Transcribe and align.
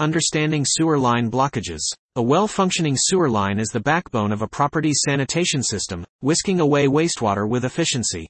Understanding 0.00 0.64
sewer 0.66 0.98
line 0.98 1.30
blockages. 1.30 1.82
A 2.16 2.22
well-functioning 2.22 2.96
sewer 2.98 3.30
line 3.30 3.60
is 3.60 3.68
the 3.68 3.78
backbone 3.78 4.32
of 4.32 4.42
a 4.42 4.48
property's 4.48 5.02
sanitation 5.06 5.62
system, 5.62 6.04
whisking 6.20 6.58
away 6.58 6.88
wastewater 6.88 7.48
with 7.48 7.64
efficiency. 7.64 8.26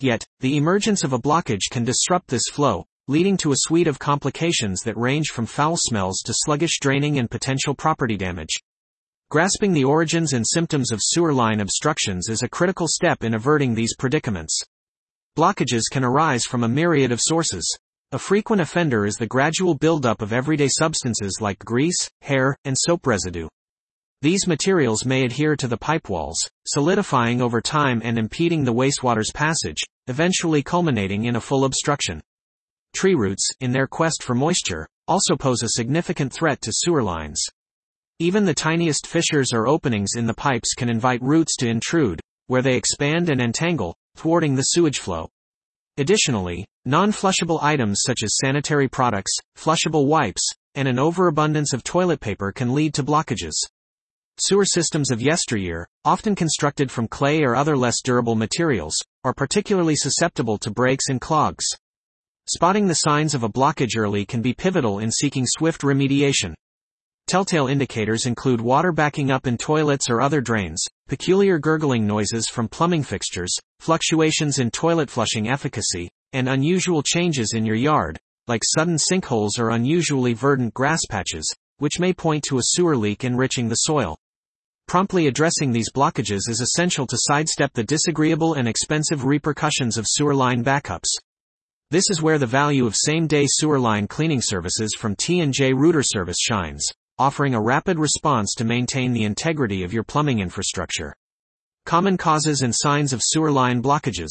Yet, 0.00 0.26
the 0.40 0.56
emergence 0.56 1.04
of 1.04 1.12
a 1.12 1.18
blockage 1.20 1.70
can 1.70 1.84
disrupt 1.84 2.26
this 2.26 2.48
flow, 2.50 2.84
leading 3.06 3.36
to 3.36 3.52
a 3.52 3.58
suite 3.58 3.86
of 3.86 4.00
complications 4.00 4.80
that 4.80 4.96
range 4.96 5.28
from 5.28 5.46
foul 5.46 5.76
smells 5.76 6.18
to 6.26 6.34
sluggish 6.34 6.80
draining 6.80 7.20
and 7.20 7.30
potential 7.30 7.76
property 7.76 8.16
damage. 8.16 8.56
Grasping 9.30 9.74
the 9.74 9.84
origins 9.84 10.32
and 10.32 10.44
symptoms 10.44 10.90
of 10.90 10.98
sewer 11.00 11.32
line 11.32 11.60
obstructions 11.60 12.28
is 12.28 12.42
a 12.42 12.48
critical 12.48 12.88
step 12.88 13.22
in 13.22 13.34
averting 13.34 13.72
these 13.72 13.94
predicaments. 13.94 14.60
Blockages 15.36 15.84
can 15.88 16.02
arise 16.02 16.42
from 16.42 16.64
a 16.64 16.68
myriad 16.68 17.12
of 17.12 17.20
sources. 17.20 17.78
A 18.10 18.18
frequent 18.18 18.62
offender 18.62 19.04
is 19.04 19.16
the 19.16 19.26
gradual 19.26 19.74
buildup 19.74 20.22
of 20.22 20.32
everyday 20.32 20.68
substances 20.68 21.40
like 21.42 21.58
grease, 21.58 22.08
hair, 22.22 22.56
and 22.64 22.74
soap 22.74 23.06
residue. 23.06 23.48
These 24.22 24.46
materials 24.46 25.04
may 25.04 25.26
adhere 25.26 25.56
to 25.56 25.68
the 25.68 25.76
pipe 25.76 26.08
walls, 26.08 26.38
solidifying 26.66 27.42
over 27.42 27.60
time 27.60 28.00
and 28.02 28.18
impeding 28.18 28.64
the 28.64 28.72
wastewater's 28.72 29.30
passage, 29.30 29.84
eventually 30.06 30.62
culminating 30.62 31.26
in 31.26 31.36
a 31.36 31.40
full 31.42 31.66
obstruction. 31.66 32.22
Tree 32.94 33.14
roots, 33.14 33.46
in 33.60 33.72
their 33.72 33.86
quest 33.86 34.22
for 34.22 34.34
moisture, 34.34 34.88
also 35.06 35.36
pose 35.36 35.62
a 35.62 35.68
significant 35.68 36.32
threat 36.32 36.62
to 36.62 36.72
sewer 36.72 37.02
lines. 37.02 37.44
Even 38.20 38.46
the 38.46 38.54
tiniest 38.54 39.06
fissures 39.06 39.52
or 39.52 39.68
openings 39.68 40.12
in 40.16 40.26
the 40.26 40.32
pipes 40.32 40.72
can 40.72 40.88
invite 40.88 41.20
roots 41.20 41.56
to 41.56 41.68
intrude, 41.68 42.22
where 42.46 42.62
they 42.62 42.74
expand 42.74 43.28
and 43.28 43.42
entangle, 43.42 43.94
thwarting 44.16 44.54
the 44.54 44.62
sewage 44.62 44.98
flow. 44.98 45.28
Additionally, 45.98 46.64
non-flushable 46.84 47.60
items 47.60 48.02
such 48.06 48.22
as 48.22 48.38
sanitary 48.40 48.86
products, 48.88 49.36
flushable 49.56 50.06
wipes, 50.06 50.48
and 50.76 50.86
an 50.86 50.96
overabundance 50.96 51.72
of 51.72 51.82
toilet 51.82 52.20
paper 52.20 52.52
can 52.52 52.72
lead 52.72 52.94
to 52.94 53.02
blockages. 53.02 53.54
Sewer 54.38 54.64
systems 54.64 55.10
of 55.10 55.20
yesteryear, 55.20 55.88
often 56.04 56.36
constructed 56.36 56.88
from 56.88 57.08
clay 57.08 57.42
or 57.42 57.56
other 57.56 57.76
less 57.76 58.00
durable 58.00 58.36
materials, 58.36 58.96
are 59.24 59.34
particularly 59.34 59.96
susceptible 59.96 60.56
to 60.58 60.70
breaks 60.70 61.08
and 61.08 61.20
clogs. 61.20 61.64
Spotting 62.46 62.86
the 62.86 62.94
signs 62.94 63.34
of 63.34 63.42
a 63.42 63.48
blockage 63.48 63.96
early 63.96 64.24
can 64.24 64.40
be 64.40 64.54
pivotal 64.54 65.00
in 65.00 65.10
seeking 65.10 65.46
swift 65.46 65.80
remediation. 65.80 66.54
Telltale 67.26 67.66
indicators 67.66 68.24
include 68.24 68.60
water 68.60 68.92
backing 68.92 69.32
up 69.32 69.48
in 69.48 69.58
toilets 69.58 70.08
or 70.08 70.20
other 70.20 70.40
drains, 70.40 70.86
peculiar 71.08 71.58
gurgling 71.58 72.06
noises 72.06 72.48
from 72.48 72.68
plumbing 72.68 73.02
fixtures, 73.02 73.54
fluctuations 73.80 74.58
in 74.58 74.70
toilet 74.70 75.08
flushing 75.08 75.48
efficacy, 75.48 76.10
and 76.34 76.50
unusual 76.50 77.02
changes 77.02 77.54
in 77.54 77.64
your 77.64 77.76
yard, 77.76 78.18
like 78.46 78.62
sudden 78.62 78.96
sinkholes 78.96 79.58
or 79.58 79.70
unusually 79.70 80.34
verdant 80.34 80.74
grass 80.74 81.00
patches, 81.08 81.50
which 81.78 81.98
may 81.98 82.12
point 82.12 82.44
to 82.44 82.58
a 82.58 82.62
sewer 82.62 82.94
leak 82.94 83.24
enriching 83.24 83.68
the 83.68 83.74
soil. 83.74 84.18
Promptly 84.86 85.26
addressing 85.26 85.72
these 85.72 85.90
blockages 85.90 86.48
is 86.48 86.60
essential 86.60 87.06
to 87.06 87.16
sidestep 87.18 87.72
the 87.72 87.84
disagreeable 87.84 88.54
and 88.54 88.68
expensive 88.68 89.24
repercussions 89.24 89.96
of 89.96 90.06
sewer 90.06 90.34
line 90.34 90.62
backups. 90.62 91.08
This 91.90 92.10
is 92.10 92.20
where 92.20 92.38
the 92.38 92.46
value 92.46 92.86
of 92.86 92.94
same-day 92.94 93.46
sewer 93.48 93.80
line 93.80 94.08
cleaning 94.08 94.42
services 94.42 94.94
from 94.98 95.16
T&J 95.16 95.72
Rooter 95.72 96.02
Service 96.02 96.38
shines 96.38 96.86
offering 97.18 97.54
a 97.54 97.60
rapid 97.60 97.98
response 97.98 98.54
to 98.56 98.64
maintain 98.64 99.12
the 99.12 99.24
integrity 99.24 99.82
of 99.82 99.92
your 99.92 100.04
plumbing 100.04 100.38
infrastructure. 100.38 101.14
Common 101.84 102.16
causes 102.16 102.62
and 102.62 102.74
signs 102.74 103.12
of 103.12 103.22
sewer 103.22 103.50
line 103.50 103.82
blockages. 103.82 104.30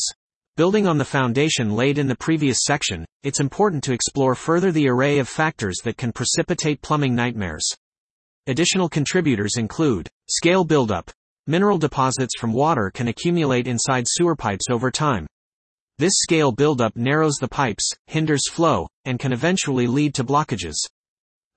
Building 0.55 0.87
on 0.87 0.97
the 0.97 1.05
foundation 1.05 1.75
laid 1.75 1.97
in 1.97 2.07
the 2.07 2.15
previous 2.15 2.59
section, 2.63 3.05
it's 3.23 3.39
important 3.39 3.83
to 3.83 3.93
explore 3.93 4.35
further 4.35 4.71
the 4.71 4.87
array 4.87 5.19
of 5.19 5.27
factors 5.27 5.77
that 5.83 5.97
can 5.97 6.11
precipitate 6.11 6.81
plumbing 6.81 7.13
nightmares. 7.13 7.67
Additional 8.47 8.89
contributors 8.89 9.57
include 9.57 10.07
scale 10.29 10.63
buildup. 10.63 11.11
Mineral 11.47 11.77
deposits 11.77 12.33
from 12.39 12.53
water 12.53 12.89
can 12.93 13.07
accumulate 13.07 13.67
inside 13.67 14.05
sewer 14.07 14.35
pipes 14.35 14.65
over 14.69 14.89
time. 14.89 15.27
This 15.99 16.13
scale 16.15 16.51
buildup 16.51 16.95
narrows 16.95 17.35
the 17.35 17.47
pipes, 17.47 17.91
hinders 18.05 18.49
flow, 18.49 18.87
and 19.05 19.19
can 19.19 19.33
eventually 19.33 19.87
lead 19.87 20.13
to 20.15 20.23
blockages. 20.23 20.75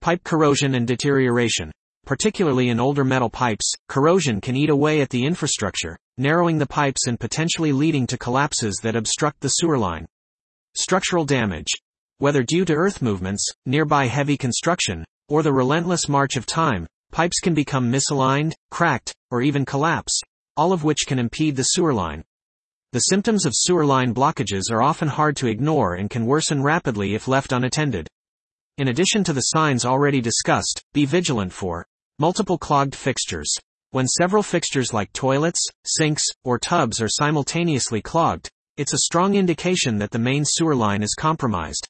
Pipe 0.00 0.24
corrosion 0.24 0.76
and 0.76 0.86
deterioration. 0.86 1.70
Particularly 2.06 2.70
in 2.70 2.80
older 2.80 3.04
metal 3.04 3.28
pipes, 3.28 3.70
corrosion 3.86 4.40
can 4.40 4.56
eat 4.56 4.70
away 4.70 5.02
at 5.02 5.10
the 5.10 5.26
infrastructure, 5.26 5.98
narrowing 6.16 6.56
the 6.56 6.66
pipes 6.66 7.06
and 7.06 7.20
potentially 7.20 7.70
leading 7.70 8.06
to 8.06 8.16
collapses 8.16 8.80
that 8.82 8.96
obstruct 8.96 9.40
the 9.40 9.48
sewer 9.48 9.76
line. 9.76 10.06
Structural 10.74 11.26
damage. 11.26 11.68
Whether 12.16 12.42
due 12.42 12.64
to 12.64 12.72
earth 12.72 13.02
movements, 13.02 13.46
nearby 13.66 14.06
heavy 14.06 14.38
construction, 14.38 15.04
or 15.28 15.42
the 15.42 15.52
relentless 15.52 16.08
march 16.08 16.36
of 16.36 16.46
time, 16.46 16.86
pipes 17.12 17.38
can 17.38 17.52
become 17.52 17.92
misaligned, 17.92 18.54
cracked, 18.70 19.12
or 19.30 19.42
even 19.42 19.66
collapse, 19.66 20.18
all 20.56 20.72
of 20.72 20.82
which 20.82 21.04
can 21.06 21.18
impede 21.18 21.56
the 21.56 21.62
sewer 21.62 21.92
line. 21.92 22.24
The 22.92 23.00
symptoms 23.00 23.44
of 23.44 23.52
sewer 23.54 23.84
line 23.84 24.14
blockages 24.14 24.70
are 24.70 24.80
often 24.80 25.08
hard 25.08 25.36
to 25.36 25.46
ignore 25.46 25.96
and 25.96 26.08
can 26.08 26.24
worsen 26.24 26.62
rapidly 26.62 27.14
if 27.14 27.28
left 27.28 27.52
unattended. 27.52 28.08
In 28.80 28.88
addition 28.88 29.22
to 29.24 29.34
the 29.34 29.42
signs 29.42 29.84
already 29.84 30.22
discussed, 30.22 30.82
be 30.94 31.04
vigilant 31.04 31.52
for 31.52 31.86
multiple 32.18 32.56
clogged 32.56 32.94
fixtures. 32.94 33.54
When 33.90 34.08
several 34.08 34.42
fixtures 34.42 34.94
like 34.94 35.12
toilets, 35.12 35.62
sinks, 35.84 36.24
or 36.44 36.58
tubs 36.58 37.02
are 37.02 37.08
simultaneously 37.10 38.00
clogged, 38.00 38.48
it's 38.78 38.94
a 38.94 39.04
strong 39.04 39.34
indication 39.34 39.98
that 39.98 40.12
the 40.12 40.18
main 40.18 40.46
sewer 40.46 40.74
line 40.74 41.02
is 41.02 41.14
compromised. 41.14 41.86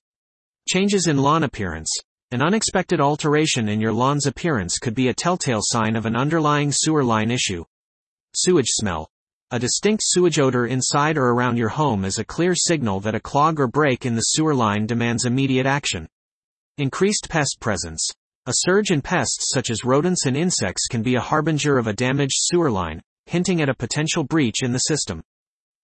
Changes 0.68 1.06
in 1.06 1.18
lawn 1.18 1.44
appearance. 1.44 1.96
An 2.32 2.42
unexpected 2.42 3.00
alteration 3.00 3.68
in 3.68 3.80
your 3.80 3.92
lawn's 3.92 4.26
appearance 4.26 4.78
could 4.78 4.96
be 4.96 5.06
a 5.06 5.14
telltale 5.14 5.62
sign 5.62 5.94
of 5.94 6.06
an 6.06 6.16
underlying 6.16 6.72
sewer 6.72 7.04
line 7.04 7.30
issue. 7.30 7.64
Sewage 8.34 8.70
smell. 8.70 9.08
A 9.52 9.60
distinct 9.60 10.02
sewage 10.04 10.40
odor 10.40 10.66
inside 10.66 11.16
or 11.16 11.28
around 11.28 11.56
your 11.56 11.68
home 11.68 12.04
is 12.04 12.18
a 12.18 12.24
clear 12.24 12.56
signal 12.56 12.98
that 12.98 13.14
a 13.14 13.20
clog 13.20 13.60
or 13.60 13.68
break 13.68 14.04
in 14.04 14.16
the 14.16 14.22
sewer 14.22 14.56
line 14.56 14.86
demands 14.86 15.24
immediate 15.24 15.66
action. 15.66 16.08
Increased 16.80 17.28
pest 17.28 17.58
presence. 17.60 18.08
A 18.46 18.54
surge 18.60 18.90
in 18.90 19.02
pests 19.02 19.50
such 19.52 19.68
as 19.68 19.84
rodents 19.84 20.24
and 20.24 20.34
insects 20.34 20.86
can 20.86 21.02
be 21.02 21.14
a 21.14 21.20
harbinger 21.20 21.76
of 21.76 21.86
a 21.86 21.92
damaged 21.92 22.38
sewer 22.38 22.70
line, 22.70 23.02
hinting 23.26 23.60
at 23.60 23.68
a 23.68 23.74
potential 23.74 24.24
breach 24.24 24.62
in 24.62 24.72
the 24.72 24.78
system. 24.78 25.20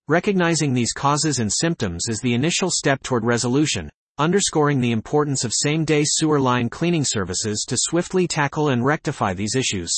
Recognizing 0.09 0.73
these 0.73 0.95
causes 0.95 1.39
and 1.39 1.53
symptoms 1.53 2.07
is 2.09 2.21
the 2.21 2.33
initial 2.33 2.71
step 2.71 3.03
toward 3.03 3.27
resolution, 3.27 3.91
underscoring 4.17 4.81
the 4.81 4.93
importance 4.93 5.45
of 5.45 5.53
same-day 5.53 6.03
sewer 6.07 6.41
line 6.41 6.71
cleaning 6.71 7.05
services 7.05 7.67
to 7.69 7.77
swiftly 7.79 8.27
tackle 8.27 8.71
and 8.71 8.83
rectify 8.83 9.35
these 9.35 9.55
issues. 9.55 9.95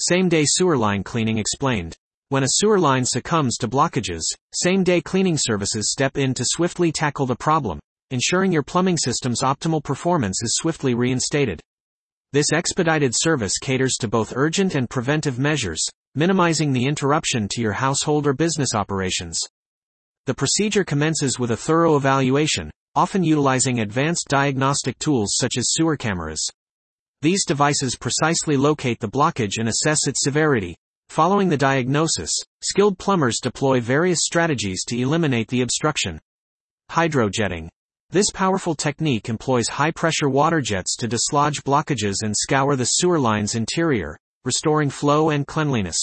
Same-day 0.00 0.46
sewer 0.46 0.78
line 0.78 1.04
cleaning 1.04 1.36
explained. 1.36 1.98
When 2.30 2.44
a 2.44 2.48
sewer 2.48 2.78
line 2.78 3.04
succumbs 3.04 3.58
to 3.58 3.68
blockages, 3.68 4.22
same-day 4.54 5.02
cleaning 5.02 5.36
services 5.36 5.92
step 5.92 6.16
in 6.16 6.32
to 6.32 6.46
swiftly 6.46 6.92
tackle 6.92 7.26
the 7.26 7.36
problem, 7.36 7.78
ensuring 8.10 8.52
your 8.52 8.62
plumbing 8.62 8.96
system's 8.96 9.42
optimal 9.42 9.82
performance 9.82 10.42
is 10.42 10.56
swiftly 10.56 10.94
reinstated. 10.94 11.60
This 12.32 12.52
expedited 12.52 13.12
service 13.14 13.58
caters 13.58 13.96
to 14.00 14.08
both 14.08 14.32
urgent 14.34 14.74
and 14.74 14.90
preventive 14.90 15.38
measures, 15.38 15.84
minimizing 16.14 16.72
the 16.72 16.86
interruption 16.86 17.48
to 17.48 17.60
your 17.60 17.72
household 17.72 18.26
or 18.26 18.32
business 18.32 18.74
operations. 18.74 19.38
The 20.26 20.34
procedure 20.34 20.84
commences 20.84 21.38
with 21.38 21.50
a 21.50 21.56
thorough 21.56 21.96
evaluation, 21.96 22.70
often 22.94 23.24
utilizing 23.24 23.80
advanced 23.80 24.28
diagnostic 24.28 24.98
tools 24.98 25.34
such 25.36 25.56
as 25.58 25.72
sewer 25.72 25.96
cameras. 25.96 26.44
These 27.22 27.44
devices 27.44 27.96
precisely 27.96 28.56
locate 28.56 29.00
the 29.00 29.08
blockage 29.08 29.58
and 29.58 29.68
assess 29.68 30.06
its 30.06 30.22
severity. 30.22 30.76
Following 31.08 31.48
the 31.48 31.56
diagnosis, 31.56 32.30
skilled 32.62 32.98
plumbers 32.98 33.38
deploy 33.42 33.80
various 33.80 34.20
strategies 34.22 34.84
to 34.84 34.98
eliminate 34.98 35.48
the 35.48 35.62
obstruction. 35.62 36.20
Hydrojetting. 36.90 37.68
This 38.14 38.30
powerful 38.32 38.76
technique 38.76 39.28
employs 39.28 39.66
high-pressure 39.66 40.28
water 40.28 40.60
jets 40.60 40.94
to 40.98 41.08
dislodge 41.08 41.64
blockages 41.64 42.14
and 42.22 42.32
scour 42.32 42.76
the 42.76 42.84
sewer 42.84 43.18
line's 43.18 43.56
interior, 43.56 44.16
restoring 44.44 44.88
flow 44.88 45.30
and 45.30 45.44
cleanliness. 45.44 45.98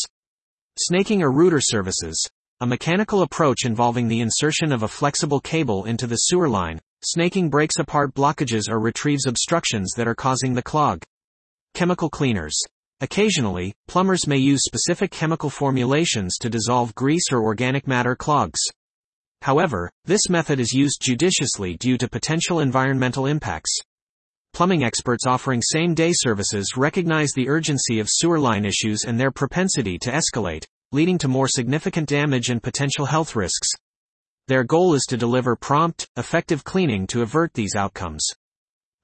Snaking 0.77 1.23
or 1.23 1.31
rooter 1.31 1.61
services. 1.61 2.21
A 2.59 2.67
mechanical 2.67 3.21
approach 3.21 3.63
involving 3.63 4.09
the 4.09 4.19
insertion 4.19 4.73
of 4.73 4.83
a 4.83 4.89
flexible 4.89 5.39
cable 5.39 5.85
into 5.85 6.05
the 6.05 6.17
sewer 6.17 6.49
line. 6.49 6.81
Snaking 7.01 7.49
breaks 7.49 7.79
apart 7.79 8.13
blockages 8.13 8.67
or 8.67 8.81
retrieves 8.81 9.25
obstructions 9.25 9.93
that 9.95 10.05
are 10.05 10.13
causing 10.13 10.53
the 10.53 10.61
clog. 10.61 11.03
Chemical 11.75 12.09
cleaners. 12.09 12.59
Occasionally, 12.99 13.73
plumbers 13.87 14.27
may 14.27 14.37
use 14.37 14.65
specific 14.65 15.11
chemical 15.11 15.49
formulations 15.49 16.37
to 16.41 16.49
dissolve 16.49 16.93
grease 16.93 17.31
or 17.31 17.41
organic 17.41 17.87
matter 17.87 18.17
clogs. 18.17 18.59
However, 19.41 19.91
this 20.05 20.29
method 20.29 20.59
is 20.59 20.71
used 20.71 20.99
judiciously 21.01 21.75
due 21.77 21.97
to 21.97 22.07
potential 22.07 22.59
environmental 22.59 23.25
impacts. 23.25 23.75
Plumbing 24.53 24.83
experts 24.83 25.25
offering 25.25 25.61
same-day 25.61 26.11
services 26.13 26.73
recognize 26.77 27.31
the 27.31 27.49
urgency 27.49 27.99
of 27.99 28.09
sewer 28.09 28.39
line 28.39 28.65
issues 28.65 29.05
and 29.05 29.19
their 29.19 29.31
propensity 29.31 29.97
to 29.99 30.11
escalate, 30.11 30.65
leading 30.91 31.17
to 31.17 31.27
more 31.27 31.47
significant 31.47 32.07
damage 32.07 32.49
and 32.49 32.61
potential 32.61 33.05
health 33.05 33.35
risks. 33.35 33.69
Their 34.47 34.63
goal 34.63 34.93
is 34.93 35.05
to 35.09 35.17
deliver 35.17 35.55
prompt, 35.55 36.07
effective 36.17 36.63
cleaning 36.63 37.07
to 37.07 37.21
avert 37.21 37.53
these 37.53 37.75
outcomes. 37.75 38.27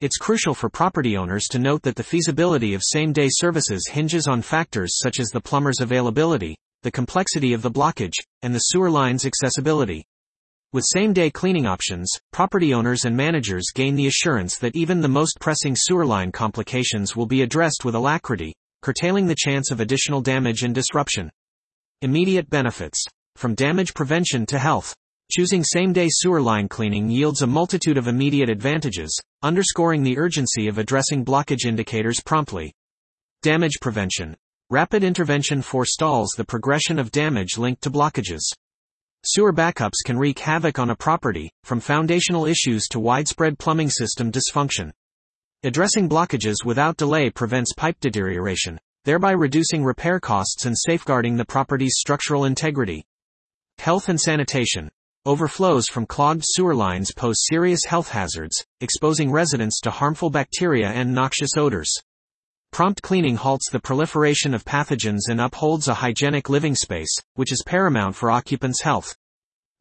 It's 0.01 0.17
crucial 0.17 0.53
for 0.53 0.69
property 0.69 1.17
owners 1.17 1.45
to 1.45 1.59
note 1.59 1.81
that 1.83 1.95
the 1.95 2.03
feasibility 2.03 2.75
of 2.75 2.83
same-day 2.83 3.29
services 3.31 3.87
hinges 3.89 4.27
on 4.27 4.43
factors 4.43 4.99
such 5.01 5.19
as 5.19 5.29
the 5.29 5.41
plumber's 5.41 5.79
availability, 5.79 6.57
the 6.83 6.91
complexity 6.91 7.53
of 7.53 7.63
the 7.63 7.71
blockage, 7.71 8.13
and 8.43 8.53
the 8.53 8.59
sewer 8.59 8.91
line's 8.91 9.25
accessibility. 9.25 10.05
With 10.77 10.85
same-day 10.93 11.31
cleaning 11.31 11.65
options, 11.65 12.07
property 12.31 12.71
owners 12.71 13.05
and 13.05 13.17
managers 13.17 13.71
gain 13.73 13.95
the 13.95 14.05
assurance 14.05 14.59
that 14.59 14.75
even 14.75 15.01
the 15.01 15.07
most 15.07 15.39
pressing 15.39 15.75
sewer 15.75 16.05
line 16.05 16.31
complications 16.31 17.15
will 17.15 17.25
be 17.25 17.41
addressed 17.41 17.83
with 17.83 17.95
alacrity, 17.95 18.53
curtailing 18.83 19.25
the 19.25 19.33
chance 19.35 19.71
of 19.71 19.79
additional 19.79 20.21
damage 20.21 20.61
and 20.61 20.75
disruption. 20.75 21.31
Immediate 22.03 22.47
benefits. 22.51 23.03
From 23.37 23.55
damage 23.55 23.95
prevention 23.95 24.45
to 24.45 24.59
health. 24.59 24.93
Choosing 25.31 25.63
same-day 25.63 26.09
sewer 26.11 26.43
line 26.43 26.67
cleaning 26.69 27.09
yields 27.09 27.41
a 27.41 27.47
multitude 27.47 27.97
of 27.97 28.07
immediate 28.07 28.51
advantages, 28.51 29.19
underscoring 29.41 30.03
the 30.03 30.19
urgency 30.19 30.67
of 30.67 30.77
addressing 30.77 31.25
blockage 31.25 31.65
indicators 31.65 32.21
promptly. 32.23 32.71
Damage 33.41 33.79
prevention. 33.81 34.35
Rapid 34.69 35.03
intervention 35.03 35.63
forestalls 35.63 36.35
the 36.37 36.45
progression 36.45 36.99
of 36.99 37.09
damage 37.09 37.57
linked 37.57 37.81
to 37.81 37.89
blockages. 37.89 38.43
Sewer 39.29 39.51
backups 39.51 40.05
can 40.05 40.17
wreak 40.17 40.39
havoc 40.39 40.79
on 40.79 40.89
a 40.89 40.95
property, 40.95 41.51
from 41.65 41.81
foundational 41.81 42.45
issues 42.45 42.87
to 42.87 42.97
widespread 42.97 43.59
plumbing 43.59 43.89
system 43.89 44.31
dysfunction. 44.31 44.89
Addressing 45.63 46.07
blockages 46.07 46.63
without 46.63 46.95
delay 46.95 47.29
prevents 47.29 47.73
pipe 47.73 47.97
deterioration, 47.99 48.79
thereby 49.03 49.31
reducing 49.31 49.83
repair 49.83 50.21
costs 50.21 50.65
and 50.65 50.77
safeguarding 50.77 51.35
the 51.35 51.43
property's 51.43 51.97
structural 51.97 52.45
integrity. 52.45 53.03
Health 53.79 54.07
and 54.07 54.17
sanitation. 54.17 54.89
Overflows 55.25 55.87
from 55.89 56.05
clogged 56.05 56.43
sewer 56.45 56.73
lines 56.73 57.11
pose 57.13 57.47
serious 57.51 57.83
health 57.83 58.07
hazards, 58.07 58.63
exposing 58.79 59.29
residents 59.29 59.81
to 59.81 59.91
harmful 59.91 60.29
bacteria 60.29 60.87
and 60.87 61.13
noxious 61.13 61.57
odors. 61.57 61.93
Prompt 62.77 63.01
cleaning 63.01 63.37
halts 63.37 63.71
the 63.71 63.79
proliferation 63.79 64.53
of 64.53 64.63
pathogens 64.63 65.29
and 65.29 65.41
upholds 65.41 65.87
a 65.87 65.95
hygienic 65.95 66.47
living 66.47 66.75
space, 66.75 67.09
which 67.33 67.51
is 67.51 67.63
paramount 67.65 68.15
for 68.15 68.29
occupants' 68.29 68.83
health. 68.83 69.15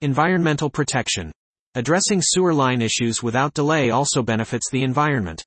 Environmental 0.01 0.71
protection. 0.71 1.31
Addressing 1.75 2.23
sewer 2.23 2.55
line 2.55 2.81
issues 2.81 3.23
without 3.23 3.53
delay 3.53 3.91
also 3.91 4.23
benefits 4.23 4.71
the 4.71 4.83
environment. 4.83 5.45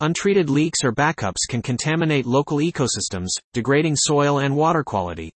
Untreated 0.00 0.50
leaks 0.50 0.82
or 0.82 0.90
backups 0.90 1.46
can 1.48 1.62
contaminate 1.62 2.26
local 2.26 2.58
ecosystems, 2.58 3.28
degrading 3.54 3.94
soil 3.94 4.40
and 4.40 4.56
water 4.56 4.82
quality. 4.82 5.30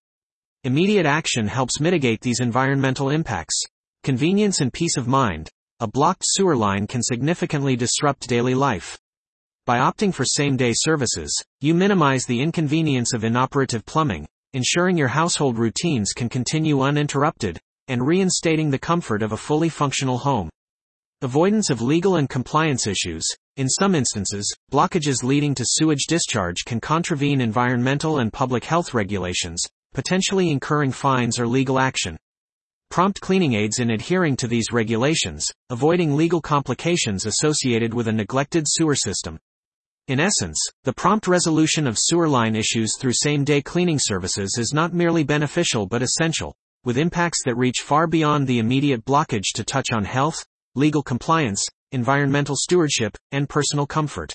Immediate 0.64 1.06
action 1.06 1.46
helps 1.46 1.78
mitigate 1.78 2.22
these 2.22 2.40
environmental 2.40 3.10
impacts. 3.10 3.62
Convenience 4.02 4.60
and 4.60 4.72
peace 4.72 4.96
of 4.96 5.06
mind. 5.06 5.48
A 5.78 5.86
blocked 5.86 6.24
sewer 6.24 6.56
line 6.56 6.88
can 6.88 7.04
significantly 7.04 7.76
disrupt 7.76 8.26
daily 8.26 8.56
life. 8.56 8.98
By 9.66 9.78
opting 9.78 10.14
for 10.14 10.24
same-day 10.24 10.74
services, 10.76 11.42
you 11.60 11.74
minimize 11.74 12.24
the 12.24 12.40
inconvenience 12.40 13.12
of 13.12 13.24
inoperative 13.24 13.84
plumbing, 13.84 14.24
ensuring 14.52 14.96
your 14.96 15.08
household 15.08 15.58
routines 15.58 16.12
can 16.12 16.28
continue 16.28 16.82
uninterrupted, 16.82 17.58
and 17.88 18.06
reinstating 18.06 18.70
the 18.70 18.78
comfort 18.78 19.24
of 19.24 19.32
a 19.32 19.36
fully 19.36 19.68
functional 19.68 20.18
home. 20.18 20.48
Avoidance 21.20 21.68
of 21.68 21.82
legal 21.82 22.14
and 22.14 22.28
compliance 22.28 22.86
issues. 22.86 23.26
In 23.56 23.68
some 23.68 23.96
instances, 23.96 24.54
blockages 24.70 25.24
leading 25.24 25.52
to 25.56 25.64
sewage 25.66 26.06
discharge 26.06 26.64
can 26.64 26.78
contravene 26.78 27.40
environmental 27.40 28.20
and 28.20 28.32
public 28.32 28.62
health 28.62 28.94
regulations, 28.94 29.60
potentially 29.94 30.48
incurring 30.48 30.92
fines 30.92 31.40
or 31.40 31.46
legal 31.48 31.80
action. 31.80 32.16
Prompt 32.88 33.20
cleaning 33.20 33.54
aids 33.54 33.80
in 33.80 33.90
adhering 33.90 34.36
to 34.36 34.46
these 34.46 34.70
regulations, 34.70 35.44
avoiding 35.70 36.14
legal 36.14 36.40
complications 36.40 37.26
associated 37.26 37.92
with 37.92 38.06
a 38.06 38.12
neglected 38.12 38.64
sewer 38.68 38.94
system. 38.94 39.36
In 40.08 40.20
essence, 40.20 40.56
the 40.84 40.92
prompt 40.92 41.26
resolution 41.26 41.84
of 41.84 41.98
sewer 41.98 42.28
line 42.28 42.54
issues 42.54 42.96
through 42.96 43.14
same-day 43.14 43.62
cleaning 43.62 43.98
services 44.00 44.56
is 44.56 44.72
not 44.72 44.94
merely 44.94 45.24
beneficial 45.24 45.84
but 45.84 46.00
essential, 46.00 46.54
with 46.84 46.96
impacts 46.96 47.42
that 47.44 47.56
reach 47.56 47.78
far 47.84 48.06
beyond 48.06 48.46
the 48.46 48.60
immediate 48.60 49.04
blockage 49.04 49.52
to 49.56 49.64
touch 49.64 49.90
on 49.92 50.04
health, 50.04 50.46
legal 50.76 51.02
compliance, 51.02 51.60
environmental 51.90 52.54
stewardship, 52.56 53.16
and 53.32 53.48
personal 53.48 53.84
comfort. 53.84 54.32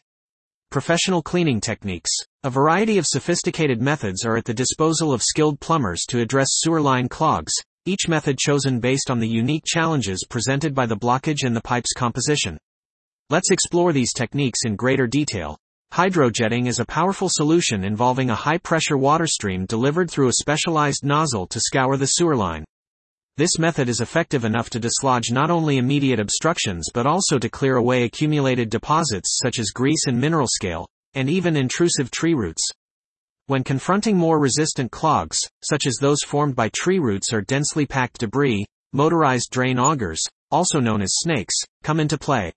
Professional 0.71 1.21
cleaning 1.21 1.62
techniques. 1.62 2.12
A 2.44 2.50
variety 2.50 2.97
of 2.97 3.07
sophisticated 3.07 3.81
methods 3.81 4.25
are 4.25 4.35
at 4.35 4.44
the 4.44 4.53
disposal 4.53 5.13
of 5.13 5.24
skilled 5.24 5.62
plumbers 5.62 6.03
to 6.09 6.19
address 6.19 6.50
sewer 6.51 6.81
line 6.81 7.07
clogs, 7.07 7.53
each 7.85 8.09
method 8.09 8.38
chosen 8.38 8.81
based 8.81 9.09
on 9.09 9.19
the 9.19 9.27
unique 9.27 9.63
challenges 9.65 10.25
presented 10.29 10.75
by 10.75 10.85
the 10.85 10.97
blockage 10.97 11.45
and 11.45 11.56
the 11.56 11.62
pipe's 11.62 11.94
composition. 11.94 12.57
Let's 13.31 13.49
explore 13.49 13.93
these 13.93 14.11
techniques 14.11 14.65
in 14.65 14.75
greater 14.75 15.07
detail. 15.07 15.57
Hydrojetting 15.93 16.67
is 16.67 16.79
a 16.79 16.85
powerful 16.85 17.29
solution 17.31 17.85
involving 17.85 18.29
a 18.29 18.35
high-pressure 18.35 18.97
water 18.97 19.25
stream 19.25 19.65
delivered 19.65 20.11
through 20.11 20.27
a 20.27 20.33
specialized 20.33 21.05
nozzle 21.05 21.47
to 21.47 21.61
scour 21.61 21.95
the 21.95 22.07
sewer 22.07 22.35
line. 22.35 22.65
This 23.37 23.57
method 23.57 23.87
is 23.87 24.01
effective 24.01 24.43
enough 24.43 24.69
to 24.71 24.81
dislodge 24.81 25.31
not 25.31 25.49
only 25.49 25.77
immediate 25.77 26.19
obstructions 26.19 26.89
but 26.93 27.07
also 27.07 27.39
to 27.39 27.47
clear 27.47 27.77
away 27.77 28.03
accumulated 28.03 28.69
deposits 28.69 29.39
such 29.41 29.59
as 29.59 29.69
grease 29.69 30.07
and 30.07 30.19
mineral 30.19 30.47
scale, 30.49 30.85
and 31.13 31.29
even 31.29 31.55
intrusive 31.55 32.11
tree 32.11 32.33
roots. 32.33 32.69
When 33.47 33.63
confronting 33.63 34.17
more 34.17 34.41
resistant 34.41 34.91
clogs, 34.91 35.39
such 35.63 35.87
as 35.87 35.95
those 35.95 36.21
formed 36.21 36.57
by 36.57 36.69
tree 36.75 36.99
roots 36.99 37.31
or 37.31 37.39
densely 37.39 37.85
packed 37.85 38.19
debris, 38.19 38.65
motorized 38.91 39.51
drain 39.51 39.79
augers, 39.79 40.21
also 40.51 40.81
known 40.81 41.01
as 41.01 41.13
snakes, 41.13 41.55
come 41.81 42.01
into 42.01 42.17
play. 42.17 42.51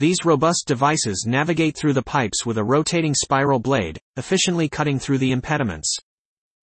These 0.00 0.24
robust 0.24 0.68
devices 0.68 1.24
navigate 1.26 1.76
through 1.76 1.94
the 1.94 2.04
pipes 2.04 2.46
with 2.46 2.56
a 2.56 2.62
rotating 2.62 3.14
spiral 3.16 3.58
blade, 3.58 3.98
efficiently 4.16 4.68
cutting 4.68 5.00
through 5.00 5.18
the 5.18 5.32
impediments. 5.32 5.92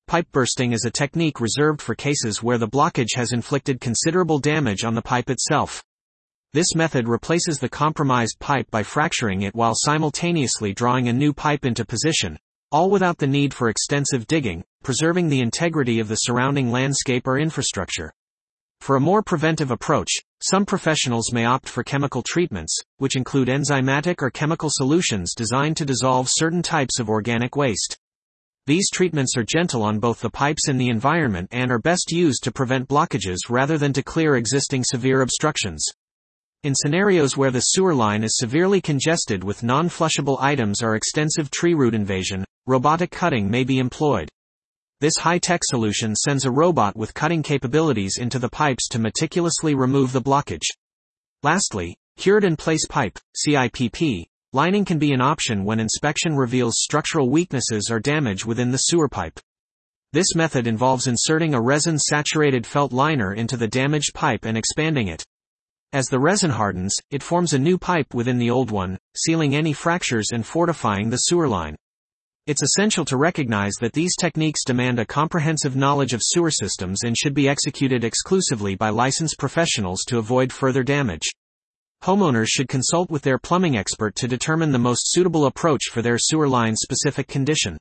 Pipe 0.08 0.28
bursting 0.32 0.72
is 0.72 0.86
a 0.86 0.90
technique 0.90 1.42
reserved 1.42 1.82
for 1.82 1.96
cases 1.96 2.42
where 2.42 2.58
the 2.58 2.70
blockage 2.70 3.14
has 3.16 3.34
inflicted 3.34 3.82
considerable 3.82 4.40
damage 4.40 4.86
on 4.86 4.96
the 4.96 5.02
pipe 5.02 5.30
itself. 5.30 5.84
This 6.54 6.76
method 6.76 7.10
replaces 7.10 7.60
the 7.60 7.68
compromised 7.68 8.40
pipe 8.40 8.72
by 8.72 8.84
fracturing 8.84 9.42
it 9.42 9.54
while 9.54 9.74
simultaneously 9.76 10.74
drawing 10.74 11.10
a 11.10 11.14
new 11.14 11.34
pipe 11.34 11.66
into 11.66 11.84
position, 11.84 12.40
all 12.72 12.90
without 12.90 13.18
the 13.18 13.28
need 13.28 13.54
for 13.54 13.68
extensive 13.68 14.28
digging, 14.28 14.64
preserving 14.82 15.28
the 15.28 15.42
integrity 15.42 16.00
of 16.00 16.08
the 16.08 16.16
surrounding 16.16 16.72
landscape 16.72 17.28
or 17.28 17.38
infrastructure. 17.38 18.14
For 18.80 18.96
a 18.96 19.02
more 19.02 19.22
preventive 19.24 19.72
approach, 19.72 20.12
some 20.50 20.64
professionals 20.64 21.34
may 21.34 21.46
opt 21.46 21.68
for 21.68 21.84
chemical 21.84 22.22
treatments, 22.22 22.78
which 22.98 23.16
include 23.16 23.48
enzymatic 23.48 24.22
or 24.22 24.30
chemical 24.30 24.70
solutions 24.72 25.34
designed 25.34 25.76
to 25.76 25.86
dissolve 25.86 26.28
certain 26.30 26.62
types 26.62 27.00
of 27.00 27.10
organic 27.10 27.56
waste. 27.56 27.98
These 28.68 28.92
treatments 28.92 29.36
are 29.38 29.44
gentle 29.44 29.82
on 29.82 29.98
both 29.98 30.22
the 30.22 30.30
pipes 30.30 30.68
and 30.68 30.80
the 30.80 30.90
environment 30.90 31.50
and 31.52 31.72
are 31.72 31.80
best 31.80 32.12
used 32.12 32.44
to 32.44 32.52
prevent 32.52 32.88
blockages 32.88 33.50
rather 33.50 33.80
than 33.80 33.92
to 33.94 34.04
clear 34.04 34.36
existing 34.36 34.84
severe 34.84 35.22
obstructions. 35.22 35.84
In 36.62 36.76
scenarios 36.76 37.36
where 37.36 37.52
the 37.52 37.62
sewer 37.62 37.96
line 37.96 38.24
is 38.24 38.38
severely 38.38 38.82
congested 38.82 39.44
with 39.44 39.64
non-flushable 39.64 40.38
items 40.40 40.84
or 40.84 40.96
extensive 40.96 41.50
tree 41.50 41.74
root 41.74 41.96
invasion, 41.96 42.46
robotic 42.68 43.10
cutting 43.10 43.50
may 43.50 43.64
be 43.64 43.80
employed. 43.80 44.30
This 45.02 45.18
high-tech 45.18 45.60
solution 45.66 46.16
sends 46.16 46.46
a 46.46 46.52
robot 46.52 46.96
with 46.96 47.14
cutting 47.14 47.44
capabilities 47.44 48.18
into 48.18 48.40
the 48.40 48.50
pipes 48.50 48.88
to 48.90 49.00
meticulously 49.00 49.76
remove 49.76 50.14
the 50.14 50.22
blockage. 50.22 50.68
Lastly, 51.44 51.98
cured 52.16 52.46
in 52.46 52.56
place 52.56 52.88
pipe, 52.88 53.20
CIPP, 53.36 54.28
lining 54.54 54.86
can 54.86 54.98
be 54.98 55.12
an 55.12 55.20
option 55.20 55.66
when 55.66 55.82
inspection 55.82 56.38
reveals 56.38 56.80
structural 56.80 57.30
weaknesses 57.30 57.90
or 57.92 58.00
damage 58.00 58.46
within 58.46 58.72
the 58.72 58.78
sewer 58.78 59.10
pipe. 59.10 59.38
This 60.14 60.34
method 60.34 60.66
involves 60.66 61.08
inserting 61.08 61.54
a 61.54 61.62
resin-saturated 61.62 62.66
felt 62.66 62.94
liner 62.94 63.34
into 63.34 63.58
the 63.58 63.68
damaged 63.68 64.14
pipe 64.14 64.46
and 64.46 64.58
expanding 64.58 65.10
it. 65.10 65.26
As 65.92 66.06
the 66.06 66.20
resin 66.20 66.52
hardens, 66.52 66.96
it 67.12 67.22
forms 67.22 67.52
a 67.52 67.60
new 67.60 67.78
pipe 67.78 68.14
within 68.14 68.38
the 68.38 68.50
old 68.50 68.72
one, 68.72 68.98
sealing 69.18 69.56
any 69.56 69.74
fractures 69.74 70.30
and 70.32 70.46
fortifying 70.46 71.10
the 71.10 71.18
sewer 71.18 71.50
line. 71.50 71.76
It's 72.48 72.62
essential 72.62 73.06
to 73.06 73.18
recognize 73.18 73.74
that 73.82 73.94
these 73.94 74.16
techniques 74.16 74.64
demand 74.64 75.00
a 75.00 75.06
comprehensive 75.06 75.76
knowledge 75.76 76.14
of 76.14 76.22
sewer 76.22 76.52
systems 76.52 77.04
and 77.04 77.18
should 77.18 77.34
be 77.34 77.50
executed 77.50 78.04
exclusively 78.04 78.76
by 78.76 78.90
licensed 78.90 79.40
professionals 79.40 80.04
to 80.10 80.20
avoid 80.20 80.54
further 80.54 80.84
damage. 80.84 81.24
Homeowners 82.04 82.50
should 82.50 82.68
consult 82.68 83.10
with 83.10 83.24
their 83.24 83.40
plumbing 83.40 83.76
expert 83.76 84.14
to 84.18 84.28
determine 84.28 84.72
the 84.72 84.78
most 84.78 85.12
suitable 85.12 85.48
approach 85.48 85.86
for 85.92 86.04
their 86.04 86.20
sewer 86.20 86.48
line 86.48 86.76
specific 86.76 87.28
condition. 87.28 87.80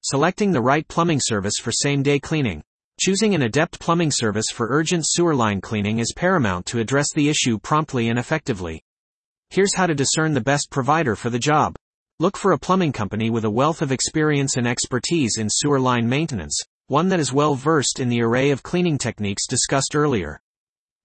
Selecting 0.00 0.50
the 0.50 0.62
right 0.62 0.88
plumbing 0.88 1.20
service 1.20 1.58
for 1.60 1.70
same 1.70 2.02
day 2.02 2.18
cleaning. 2.18 2.62
Choosing 2.98 3.34
an 3.34 3.42
adept 3.42 3.78
plumbing 3.80 4.12
service 4.12 4.46
for 4.50 4.68
urgent 4.70 5.04
sewer 5.06 5.34
line 5.34 5.60
cleaning 5.60 5.98
is 5.98 6.14
paramount 6.16 6.64
to 6.64 6.78
address 6.78 7.12
the 7.12 7.28
issue 7.28 7.58
promptly 7.58 8.08
and 8.08 8.18
effectively. 8.18 8.82
Here's 9.50 9.74
how 9.74 9.86
to 9.86 9.94
discern 9.94 10.32
the 10.32 10.40
best 10.40 10.70
provider 10.70 11.16
for 11.16 11.28
the 11.28 11.38
job. 11.38 11.76
Look 12.20 12.36
for 12.36 12.52
a 12.52 12.58
plumbing 12.58 12.92
company 12.92 13.30
with 13.30 13.46
a 13.46 13.50
wealth 13.50 13.80
of 13.80 13.90
experience 13.90 14.58
and 14.58 14.68
expertise 14.68 15.38
in 15.38 15.48
sewer 15.48 15.80
line 15.80 16.06
maintenance, 16.06 16.60
one 16.86 17.08
that 17.08 17.18
is 17.18 17.32
well 17.32 17.54
versed 17.54 17.98
in 17.98 18.10
the 18.10 18.20
array 18.20 18.50
of 18.50 18.62
cleaning 18.62 18.98
techniques 18.98 19.46
discussed 19.46 19.96
earlier. 19.96 20.38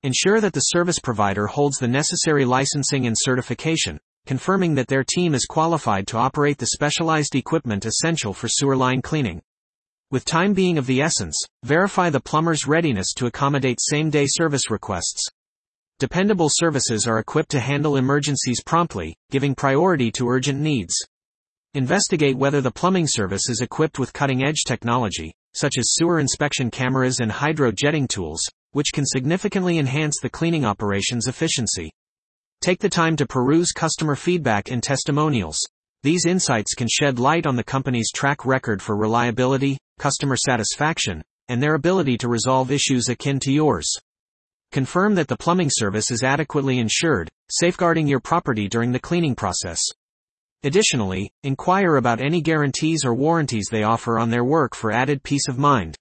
Ensure 0.04 0.42
that 0.42 0.52
the 0.52 0.60
service 0.60 1.00
provider 1.00 1.48
holds 1.48 1.78
the 1.78 1.88
necessary 1.88 2.44
licensing 2.44 3.08
and 3.08 3.16
certification, 3.18 3.98
confirming 4.26 4.76
that 4.76 4.90
their 4.90 5.06
team 5.06 5.34
is 5.34 5.46
qualified 5.46 6.06
to 6.08 6.18
operate 6.18 6.58
the 6.58 6.66
specialized 6.66 7.34
equipment 7.36 7.86
essential 7.86 8.34
for 8.34 8.50
sewer 8.50 8.76
line 8.76 9.02
cleaning. 9.02 9.42
With 10.12 10.26
time 10.26 10.54
being 10.54 10.78
of 10.78 10.86
the 10.86 11.02
essence, 11.02 11.42
verify 11.64 12.10
the 12.10 12.20
plumber's 12.20 12.68
readiness 12.68 13.14
to 13.14 13.28
accommodate 13.28 13.80
same-day 13.80 14.26
service 14.28 14.70
requests. 14.70 15.30
Dependable 15.98 16.50
services 16.52 17.08
are 17.08 17.20
equipped 17.20 17.52
to 17.52 17.60
handle 17.62 17.96
emergencies 17.96 18.62
promptly, 18.62 19.16
giving 19.32 19.56
priority 19.56 20.12
to 20.12 20.28
urgent 20.28 20.60
needs. 20.60 20.94
Investigate 21.74 22.38
whether 22.38 22.60
the 22.60 22.70
plumbing 22.70 23.08
service 23.08 23.48
is 23.48 23.62
equipped 23.62 23.98
with 23.98 24.12
cutting-edge 24.12 24.64
technology, 24.68 25.34
such 25.54 25.78
as 25.78 25.94
sewer 25.94 26.20
inspection 26.20 26.70
cameras 26.70 27.22
and 27.22 27.32
hydro 27.32 27.72
jetting 27.72 28.10
tools, 28.10 28.44
which 28.72 28.92
can 28.94 29.06
significantly 29.06 29.78
enhance 29.78 30.20
the 30.22 30.30
cleaning 30.30 30.66
operations 30.66 31.28
efficiency. 31.28 31.90
Take 32.60 32.82
the 32.82 32.90
time 32.90 33.16
to 33.16 33.26
peruse 33.26 33.72
customer 33.72 34.18
feedback 34.18 34.70
and 34.70 34.84
testimonials. 34.84 35.58
These 36.04 36.26
insights 36.26 36.74
can 36.74 36.90
shed 36.92 37.20
light 37.20 37.48
on 37.48 37.56
the 37.56 37.64
company's 37.64 38.12
track 38.12 38.46
record 38.46 38.82
for 38.82 38.98
reliability, 38.98 39.78
customer 39.98 40.36
satisfaction, 40.36 41.22
and 41.48 41.64
their 41.64 41.76
ability 41.76 42.18
to 42.18 42.28
resolve 42.28 42.70
issues 42.70 43.08
akin 43.08 43.40
to 43.40 43.52
yours. 43.54 43.96
Confirm 44.72 45.16
that 45.16 45.28
the 45.28 45.38
plumbing 45.38 45.70
service 45.72 46.12
is 46.12 46.24
adequately 46.24 46.80
insured, 46.80 47.30
safeguarding 47.50 48.08
your 48.08 48.20
property 48.20 48.68
during 48.68 48.92
the 48.92 49.00
cleaning 49.00 49.36
process. 49.36 49.82
Additionally, 50.64 51.32
inquire 51.44 51.98
about 51.98 52.20
any 52.20 52.42
guarantees 52.42 53.06
or 53.06 53.14
warranties 53.14 53.68
they 53.72 53.84
offer 53.84 54.18
on 54.18 54.32
their 54.32 54.44
work 54.44 54.76
for 54.76 54.92
added 54.92 55.24
peace 55.24 55.48
of 55.48 55.58
mind. 55.58 55.96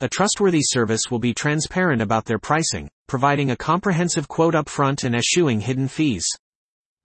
A 0.00 0.08
trustworthy 0.08 0.62
service 0.62 1.10
will 1.10 1.18
be 1.18 1.34
transparent 1.34 2.00
about 2.00 2.24
their 2.24 2.38
pricing, 2.38 2.88
providing 3.08 3.50
a 3.50 3.56
comprehensive 3.56 4.28
quote 4.28 4.54
upfront 4.54 5.02
and 5.02 5.16
eschewing 5.16 5.60
hidden 5.60 5.88
fees. 5.88 6.24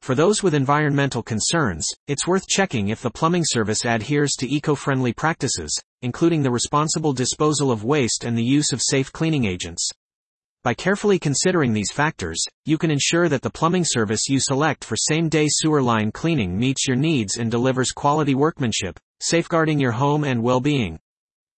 For 0.04 0.14
those 0.14 0.44
with 0.44 0.54
environmental 0.54 1.24
concerns, 1.24 1.88
it's 2.08 2.28
worth 2.28 2.46
checking 2.46 2.90
if 2.90 3.02
the 3.02 3.10
plumbing 3.10 3.46
service 3.46 3.86
adheres 3.86 4.34
to 4.34 4.48
eco-friendly 4.48 5.14
practices, 5.14 5.76
including 6.04 6.44
the 6.44 6.52
responsible 6.52 7.14
disposal 7.14 7.72
of 7.72 7.84
waste 7.84 8.24
and 8.26 8.38
the 8.38 8.44
use 8.44 8.72
of 8.72 8.82
safe 8.82 9.12
cleaning 9.12 9.46
agents. 9.46 9.90
By 10.64 10.74
carefully 10.74 11.20
considering 11.20 11.74
these 11.74 11.92
factors, 11.92 12.42
you 12.64 12.78
can 12.78 12.90
ensure 12.90 13.28
that 13.28 13.42
the 13.42 13.50
plumbing 13.50 13.84
service 13.84 14.30
you 14.30 14.40
select 14.40 14.86
for 14.86 14.96
same-day 14.96 15.48
sewer 15.50 15.82
line 15.82 16.10
cleaning 16.10 16.58
meets 16.58 16.88
your 16.88 16.96
needs 16.96 17.36
and 17.36 17.52
delivers 17.52 17.92
quality 17.92 18.34
workmanship, 18.34 18.98
safeguarding 19.20 19.78
your 19.78 19.92
home 19.92 20.24
and 20.24 20.42
well-being. 20.42 21.00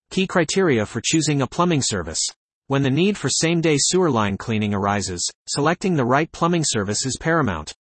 Key 0.10 0.26
criteria 0.26 0.88
for 0.88 1.02
choosing 1.06 1.44
a 1.44 1.48
plumbing 1.48 1.84
service. 1.84 2.20
When 2.66 2.82
the 2.82 2.90
need 2.90 3.16
for 3.16 3.30
same-day 3.30 3.78
sewer 3.80 4.10
line 4.10 4.38
cleaning 4.38 4.74
arises, 4.74 5.30
selecting 5.48 5.96
the 5.96 6.06
right 6.06 6.32
plumbing 6.32 6.64
service 6.66 7.06
is 7.06 7.16
paramount. 7.20 7.76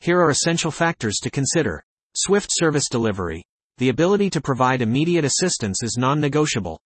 Here 0.00 0.18
are 0.18 0.30
essential 0.30 0.70
factors 0.70 1.16
to 1.24 1.30
consider. 1.30 1.84
Swift 2.16 2.48
service 2.50 2.88
delivery. 2.88 3.44
The 3.76 3.90
ability 3.90 4.30
to 4.30 4.40
provide 4.40 4.80
immediate 4.80 5.26
assistance 5.26 5.82
is 5.82 5.98
non-negotiable. 5.98 6.80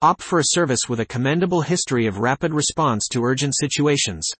Opt 0.00 0.22
for 0.22 0.38
a 0.38 0.44
service 0.44 0.82
with 0.88 1.00
a 1.00 1.04
commendable 1.04 1.62
history 1.62 2.06
of 2.06 2.20
rapid 2.20 2.54
response 2.54 3.08
to 3.08 3.24
urgent 3.24 3.52
situations. 3.56 4.30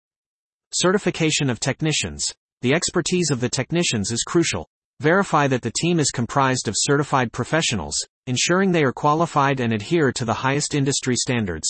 Certification 0.72 1.50
of 1.50 1.58
technicians. 1.58 2.24
The 2.62 2.72
expertise 2.72 3.32
of 3.32 3.40
the 3.40 3.48
technicians 3.48 4.12
is 4.12 4.22
crucial. 4.22 4.68
Verify 5.00 5.48
that 5.48 5.62
the 5.62 5.72
team 5.80 5.98
is 5.98 6.12
comprised 6.12 6.68
of 6.68 6.76
certified 6.76 7.32
professionals, 7.32 7.96
ensuring 8.28 8.70
they 8.70 8.84
are 8.84 8.92
qualified 8.92 9.58
and 9.58 9.72
adhere 9.72 10.12
to 10.12 10.24
the 10.24 10.32
highest 10.32 10.76
industry 10.76 11.16
standards. 11.16 11.68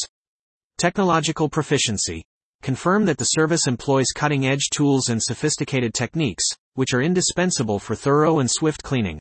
Technological 0.76 1.48
proficiency. 1.48 2.22
Confirm 2.60 3.06
that 3.06 3.16
the 3.16 3.24
service 3.24 3.66
employs 3.66 4.12
cutting-edge 4.14 4.68
tools 4.70 5.08
and 5.08 5.22
sophisticated 5.22 5.94
techniques, 5.94 6.44
which 6.74 6.92
are 6.92 7.00
indispensable 7.00 7.78
for 7.78 7.94
thorough 7.94 8.40
and 8.40 8.50
swift 8.50 8.82
cleaning. 8.82 9.18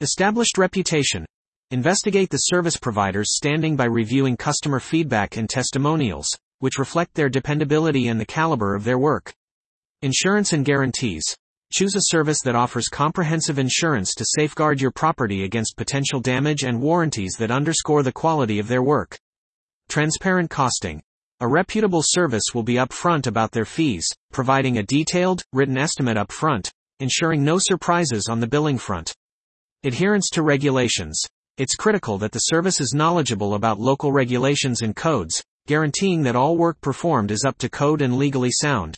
Established 0.00 0.56
reputation. 0.56 1.26
Investigate 1.70 2.30
the 2.30 2.38
service 2.38 2.78
provider's 2.78 3.36
standing 3.36 3.76
by 3.76 3.84
reviewing 3.84 4.38
customer 4.38 4.80
feedback 4.80 5.36
and 5.36 5.50
testimonials, 5.50 6.26
which 6.60 6.78
reflect 6.78 7.12
their 7.12 7.28
dependability 7.28 8.08
and 8.08 8.18
the 8.18 8.24
caliber 8.24 8.74
of 8.74 8.84
their 8.84 8.98
work. 8.98 9.34
Insurance 10.00 10.54
and 10.54 10.64
guarantees. 10.64 11.22
Choose 11.70 11.94
a 11.94 12.04
service 12.04 12.40
that 12.40 12.54
offers 12.54 12.88
comprehensive 12.88 13.58
insurance 13.58 14.14
to 14.14 14.24
safeguard 14.24 14.80
your 14.80 14.90
property 14.90 15.44
against 15.44 15.76
potential 15.76 16.20
damage 16.20 16.62
and 16.62 16.80
warranties 16.80 17.34
that 17.38 17.50
underscore 17.50 18.02
the 18.02 18.12
quality 18.12 18.58
of 18.58 18.68
their 18.68 18.82
work. 18.82 19.18
Transparent 19.90 20.48
costing. 20.48 21.02
A 21.40 21.46
reputable 21.46 22.02
service 22.02 22.54
will 22.54 22.62
be 22.62 22.76
upfront 22.76 23.26
about 23.26 23.52
their 23.52 23.66
fees, 23.66 24.08
providing 24.32 24.78
a 24.78 24.82
detailed, 24.82 25.42
written 25.52 25.76
estimate 25.76 26.16
upfront, 26.16 26.70
ensuring 27.00 27.44
no 27.44 27.58
surprises 27.58 28.26
on 28.30 28.40
the 28.40 28.48
billing 28.48 28.78
front. 28.78 29.12
Adherence 29.84 30.30
to 30.30 30.40
regulations. 30.40 31.28
It's 31.58 31.74
critical 31.74 32.18
that 32.18 32.30
the 32.30 32.38
service 32.38 32.80
is 32.80 32.94
knowledgeable 32.94 33.54
about 33.54 33.80
local 33.80 34.12
regulations 34.12 34.82
and 34.82 34.94
codes, 34.94 35.42
guaranteeing 35.66 36.22
that 36.22 36.36
all 36.36 36.56
work 36.56 36.80
performed 36.80 37.32
is 37.32 37.44
up 37.44 37.58
to 37.58 37.68
code 37.68 38.00
and 38.00 38.16
legally 38.16 38.52
sound. 38.52 38.96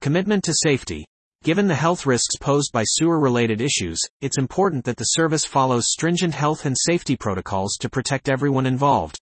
Commitment 0.00 0.42
to 0.44 0.54
safety. 0.54 1.04
Given 1.44 1.68
the 1.68 1.74
health 1.74 2.06
risks 2.06 2.36
posed 2.40 2.72
by 2.72 2.82
sewer 2.86 3.20
related 3.20 3.60
issues, 3.60 4.00
it's 4.22 4.38
important 4.38 4.86
that 4.86 4.96
the 4.96 5.04
service 5.04 5.44
follows 5.44 5.90
stringent 5.90 6.32
health 6.32 6.64
and 6.64 6.74
safety 6.78 7.14
protocols 7.14 7.76
to 7.80 7.90
protect 7.90 8.30
everyone 8.30 8.64
involved. 8.64 9.20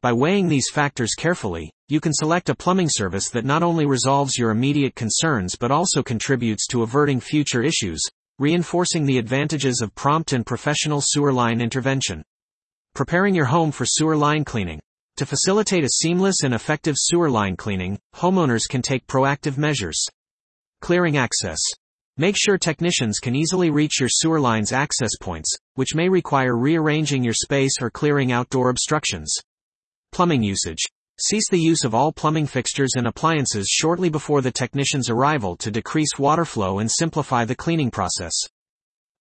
By 0.00 0.12
weighing 0.12 0.46
these 0.46 0.70
factors 0.72 1.14
carefully, 1.14 1.72
you 1.88 1.98
can 1.98 2.14
select 2.14 2.50
a 2.50 2.54
plumbing 2.54 2.88
service 2.88 3.30
that 3.30 3.44
not 3.44 3.64
only 3.64 3.84
resolves 3.84 4.38
your 4.38 4.52
immediate 4.52 4.94
concerns 4.94 5.56
but 5.56 5.72
also 5.72 6.04
contributes 6.04 6.68
to 6.68 6.84
averting 6.84 7.18
future 7.18 7.64
issues, 7.64 8.00
reinforcing 8.38 9.06
the 9.06 9.18
advantages 9.18 9.80
of 9.80 9.94
prompt 9.94 10.32
and 10.32 10.44
professional 10.44 11.00
sewer 11.02 11.32
line 11.32 11.60
intervention. 11.60 12.22
Preparing 12.94 13.34
your 13.34 13.46
home 13.46 13.72
for 13.72 13.84
sewer 13.86 14.16
line 14.16 14.44
cleaning. 14.44 14.80
To 15.16 15.26
facilitate 15.26 15.84
a 15.84 15.88
seamless 15.88 16.42
and 16.42 16.52
effective 16.52 16.96
sewer 16.98 17.30
line 17.30 17.56
cleaning, 17.56 17.98
homeowners 18.14 18.68
can 18.68 18.82
take 18.82 19.06
proactive 19.06 19.56
measures. 19.56 20.04
Clearing 20.82 21.16
access. 21.16 21.58
Make 22.18 22.36
sure 22.38 22.58
technicians 22.58 23.18
can 23.18 23.34
easily 23.34 23.70
reach 23.70 24.00
your 24.00 24.08
sewer 24.10 24.40
line's 24.40 24.72
access 24.72 25.10
points, 25.20 25.54
which 25.74 25.94
may 25.94 26.08
require 26.08 26.56
rearranging 26.56 27.24
your 27.24 27.34
space 27.34 27.76
or 27.80 27.90
clearing 27.90 28.32
outdoor 28.32 28.70
obstructions. 28.70 29.34
Plumbing 30.12 30.42
usage. 30.42 30.84
Cease 31.18 31.48
the 31.48 31.58
use 31.58 31.82
of 31.82 31.94
all 31.94 32.12
plumbing 32.12 32.46
fixtures 32.46 32.90
and 32.94 33.06
appliances 33.06 33.68
shortly 33.70 34.10
before 34.10 34.42
the 34.42 34.52
technician's 34.52 35.08
arrival 35.08 35.56
to 35.56 35.70
decrease 35.70 36.18
water 36.18 36.44
flow 36.44 36.78
and 36.78 36.90
simplify 36.90 37.42
the 37.42 37.54
cleaning 37.54 37.90
process. 37.90 38.34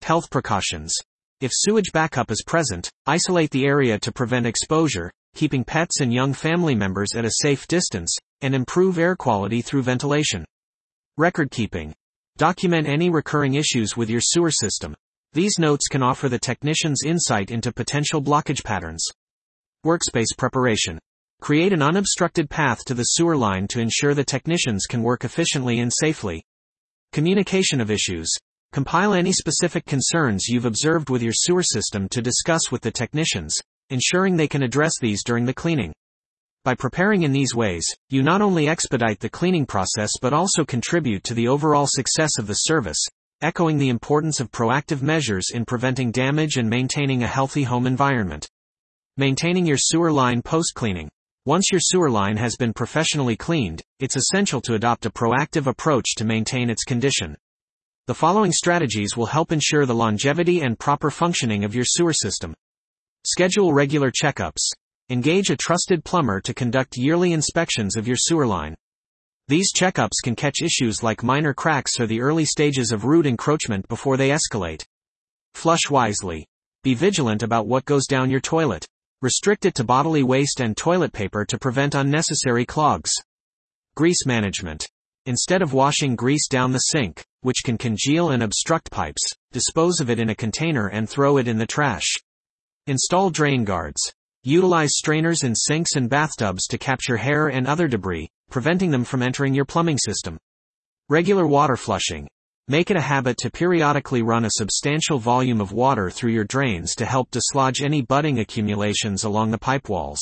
Health 0.01 0.29
precautions. 0.29 0.93
If 1.39 1.51
sewage 1.53 1.93
backup 1.93 2.31
is 2.31 2.43
present, 2.45 2.91
isolate 3.05 3.51
the 3.51 3.65
area 3.65 3.97
to 3.99 4.11
prevent 4.11 4.45
exposure, 4.45 5.09
keeping 5.35 5.63
pets 5.63 6.01
and 6.01 6.13
young 6.13 6.33
family 6.33 6.75
members 6.75 7.15
at 7.15 7.23
a 7.23 7.35
safe 7.41 7.65
distance, 7.65 8.13
and 8.41 8.53
improve 8.53 8.99
air 8.99 9.15
quality 9.15 9.61
through 9.61 9.83
ventilation. 9.83 10.43
Record 11.15 11.49
keeping. 11.49 11.95
Document 12.35 12.89
any 12.89 13.09
recurring 13.09 13.53
issues 13.53 13.95
with 13.95 14.09
your 14.09 14.21
sewer 14.21 14.51
system. 14.51 14.95
These 15.31 15.59
notes 15.59 15.87
can 15.87 16.03
offer 16.03 16.27
the 16.27 16.39
technicians 16.39 17.03
insight 17.05 17.51
into 17.51 17.71
potential 17.71 18.21
blockage 18.21 18.65
patterns. 18.65 19.05
Workspace 19.85 20.35
preparation. 20.37 20.99
Create 21.45 21.73
an 21.73 21.83
unobstructed 21.83 22.49
path 22.49 22.83
to 22.85 22.95
the 22.95 23.03
sewer 23.03 23.37
line 23.37 23.67
to 23.67 23.79
ensure 23.79 24.15
the 24.15 24.23
technicians 24.23 24.87
can 24.87 25.03
work 25.03 25.23
efficiently 25.23 25.79
and 25.79 25.93
safely. 25.93 26.43
Communication 27.11 27.79
of 27.79 27.91
issues. 27.91 28.31
Compile 28.71 29.13
any 29.13 29.31
specific 29.31 29.85
concerns 29.85 30.47
you've 30.47 30.65
observed 30.65 31.11
with 31.11 31.21
your 31.21 31.33
sewer 31.35 31.61
system 31.61 32.09
to 32.09 32.19
discuss 32.19 32.71
with 32.71 32.81
the 32.81 32.89
technicians, 32.89 33.55
ensuring 33.91 34.35
they 34.35 34.47
can 34.47 34.63
address 34.63 34.93
these 34.99 35.23
during 35.23 35.45
the 35.45 35.53
cleaning. 35.53 35.93
By 36.63 36.73
preparing 36.73 37.21
in 37.21 37.31
these 37.31 37.53
ways, 37.53 37.85
you 38.09 38.23
not 38.23 38.41
only 38.41 38.67
expedite 38.67 39.19
the 39.19 39.29
cleaning 39.29 39.67
process 39.67 40.13
but 40.19 40.33
also 40.33 40.65
contribute 40.65 41.23
to 41.25 41.35
the 41.35 41.47
overall 41.47 41.85
success 41.87 42.39
of 42.39 42.47
the 42.47 42.55
service, 42.55 43.05
echoing 43.43 43.77
the 43.77 43.89
importance 43.89 44.39
of 44.39 44.49
proactive 44.49 45.03
measures 45.03 45.51
in 45.53 45.63
preventing 45.63 46.09
damage 46.09 46.57
and 46.57 46.67
maintaining 46.67 47.21
a 47.21 47.27
healthy 47.27 47.61
home 47.61 47.85
environment. 47.85 48.49
Maintaining 49.15 49.67
your 49.67 49.77
sewer 49.77 50.11
line 50.11 50.41
post-cleaning. 50.41 51.07
Once 51.47 51.67
your 51.71 51.79
sewer 51.79 52.09
line 52.09 52.37
has 52.37 52.55
been 52.55 52.73
professionally 52.73 53.35
cleaned, 53.35 53.79
it's 53.99 54.15
essential 54.15 54.59
to 54.59 54.73
adopt 54.73 55.05
a 55.05 55.11
proactive 55.11 55.67
approach 55.67 56.15
to 56.15 56.25
maintain 56.25 56.71
its 56.71 56.83
condition. 56.83 57.37
The 58.07 58.15
following 58.15 58.51
strategies 58.51 59.15
will 59.15 59.27
help 59.27 59.51
ensure 59.51 59.85
the 59.85 59.93
longevity 59.93 60.61
and 60.61 60.79
proper 60.79 61.11
functioning 61.11 61.63
of 61.63 61.75
your 61.75 61.85
sewer 61.85 62.13
system. 62.13 62.55
Schedule 63.27 63.73
regular 63.73 64.09
checkups. 64.09 64.71
Engage 65.11 65.51
a 65.51 65.55
trusted 65.55 66.03
plumber 66.03 66.41
to 66.41 66.51
conduct 66.51 66.97
yearly 66.97 67.31
inspections 67.31 67.95
of 67.95 68.07
your 68.07 68.17
sewer 68.17 68.47
line. 68.47 68.73
These 69.47 69.71
checkups 69.71 70.23
can 70.23 70.35
catch 70.35 70.63
issues 70.63 71.03
like 71.03 71.21
minor 71.21 71.53
cracks 71.53 71.99
or 71.99 72.07
the 72.07 72.21
early 72.21 72.45
stages 72.45 72.91
of 72.91 73.05
root 73.05 73.27
encroachment 73.27 73.87
before 73.87 74.17
they 74.17 74.29
escalate. 74.29 74.83
Flush 75.53 75.91
wisely. 75.91 76.47
Be 76.81 76.95
vigilant 76.95 77.43
about 77.43 77.67
what 77.67 77.85
goes 77.85 78.07
down 78.07 78.31
your 78.31 78.41
toilet. 78.41 78.87
Restrict 79.22 79.65
it 79.65 79.75
to 79.75 79.84
bodily 79.84 80.24
waste 80.24 80.60
and 80.60 80.75
toilet 80.75 81.13
paper 81.13 81.45
to 81.45 81.57
prevent 81.57 81.95
unnecessary 81.95 82.65
clogs. 82.65 83.12
Grease 83.95 84.25
management. 84.25 84.88
Instead 85.25 85.62
of 85.62 85.74
washing 85.74 86.15
grease 86.15 86.48
down 86.48 86.74
the 86.74 86.79
sink, 86.79 87.25
which 87.41 87.63
can 87.63 87.77
congeal 87.77 88.29
and 88.29 88.43
obstruct 88.43 88.91
pipes, 88.91 89.24
dispose 89.51 90.00
of 90.00 90.10
it 90.10 90.19
in 90.19 90.29
a 90.29 90.36
container 90.36 90.88
and 90.88 91.10
throw 91.10 91.38
it 91.38 91.48
in 91.48 91.57
the 91.57 91.65
trash. 91.65 92.15
Install 92.88 93.29
drain 93.29 93.63
guards. 93.63 94.12
Utilize 94.43 94.91
strainers 94.95 95.43
in 95.43 95.55
sinks 95.55 95.95
and 95.95 96.10
bathtubs 96.10 96.67
to 96.67 96.77
capture 96.77 97.17
hair 97.17 97.48
and 97.48 97.65
other 97.65 97.88
debris, 97.88 98.29
preventing 98.51 98.91
them 98.91 99.03
from 99.03 99.24
entering 99.24 99.55
your 99.55 99.65
plumbing 99.65 99.98
system. 99.98 100.38
Regular 101.10 101.48
water 101.48 101.77
flushing. 101.77 102.27
Make 102.67 102.89
it 102.89 102.98
a 102.98 103.01
habit 103.01 103.38
to 103.38 103.51
periodically 103.51 104.24
run 104.24 104.43
a 104.43 104.50
substantial 104.50 105.19
volume 105.19 105.62
of 105.62 105.72
water 105.72 106.10
through 106.10 106.31
your 106.31 106.45
drains 106.45 106.95
to 106.95 107.05
help 107.05 107.29
dislodge 107.29 107.84
any 107.84 108.01
budding 108.01 108.39
accumulations 108.39 109.24
along 109.24 109.51
the 109.51 109.60
pipe 109.60 109.88
walls. 109.88 110.19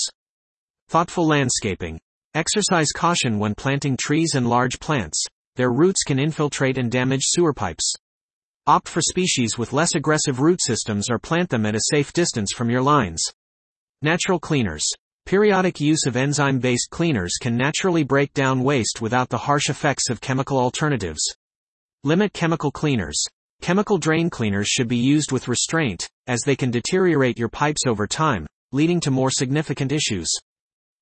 Thoughtful 0.89 1.25
landscaping. 1.25 2.01
Exercise 2.33 2.91
caution 2.91 3.39
when 3.39 3.55
planting 3.55 3.95
trees 3.95 4.35
and 4.35 4.49
large 4.49 4.77
plants. 4.81 5.23
Their 5.55 5.71
roots 5.71 6.03
can 6.03 6.19
infiltrate 6.19 6.77
and 6.77 6.91
damage 6.91 7.21
sewer 7.23 7.53
pipes. 7.53 7.93
Opt 8.67 8.89
for 8.89 9.01
species 9.01 9.57
with 9.57 9.71
less 9.71 9.95
aggressive 9.95 10.41
root 10.41 10.61
systems 10.61 11.09
or 11.09 11.19
plant 11.19 11.49
them 11.49 11.65
at 11.65 11.75
a 11.75 11.83
safe 11.91 12.11
distance 12.11 12.51
from 12.51 12.69
your 12.69 12.81
lines. 12.81 13.23
Natural 14.01 14.37
cleaners. 14.37 14.85
Periodic 15.25 15.79
use 15.79 16.05
of 16.05 16.17
enzyme-based 16.17 16.89
cleaners 16.89 17.37
can 17.39 17.55
naturally 17.55 18.03
break 18.03 18.33
down 18.33 18.63
waste 18.63 18.99
without 18.99 19.29
the 19.29 19.37
harsh 19.37 19.69
effects 19.69 20.09
of 20.09 20.19
chemical 20.19 20.57
alternatives. 20.57 21.23
Limit 22.05 22.33
chemical 22.33 22.69
cleaners. 22.69 23.23
Chemical 23.61 23.97
drain 23.97 24.29
cleaners 24.29 24.67
should 24.67 24.89
be 24.89 24.97
used 24.97 25.31
with 25.31 25.47
restraint, 25.47 26.09
as 26.27 26.41
they 26.41 26.53
can 26.53 26.69
deteriorate 26.69 27.39
your 27.39 27.47
pipes 27.47 27.87
over 27.87 28.05
time, 28.05 28.45
leading 28.73 28.99
to 28.99 29.09
more 29.09 29.31
significant 29.31 29.93
issues. 29.93 30.29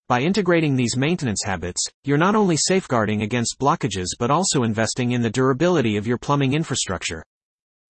By 0.08 0.22
integrating 0.22 0.76
these 0.76 0.96
maintenance 0.96 1.42
habits, 1.44 1.84
you're 2.04 2.20
not 2.20 2.36
only 2.36 2.56
safeguarding 2.56 3.24
against 3.24 3.58
blockages 3.60 4.10
but 4.20 4.30
also 4.30 4.62
investing 4.62 5.14
in 5.14 5.24
the 5.24 5.32
durability 5.32 5.98
of 5.98 6.06
your 6.06 6.20
plumbing 6.20 6.54
infrastructure. 6.54 7.24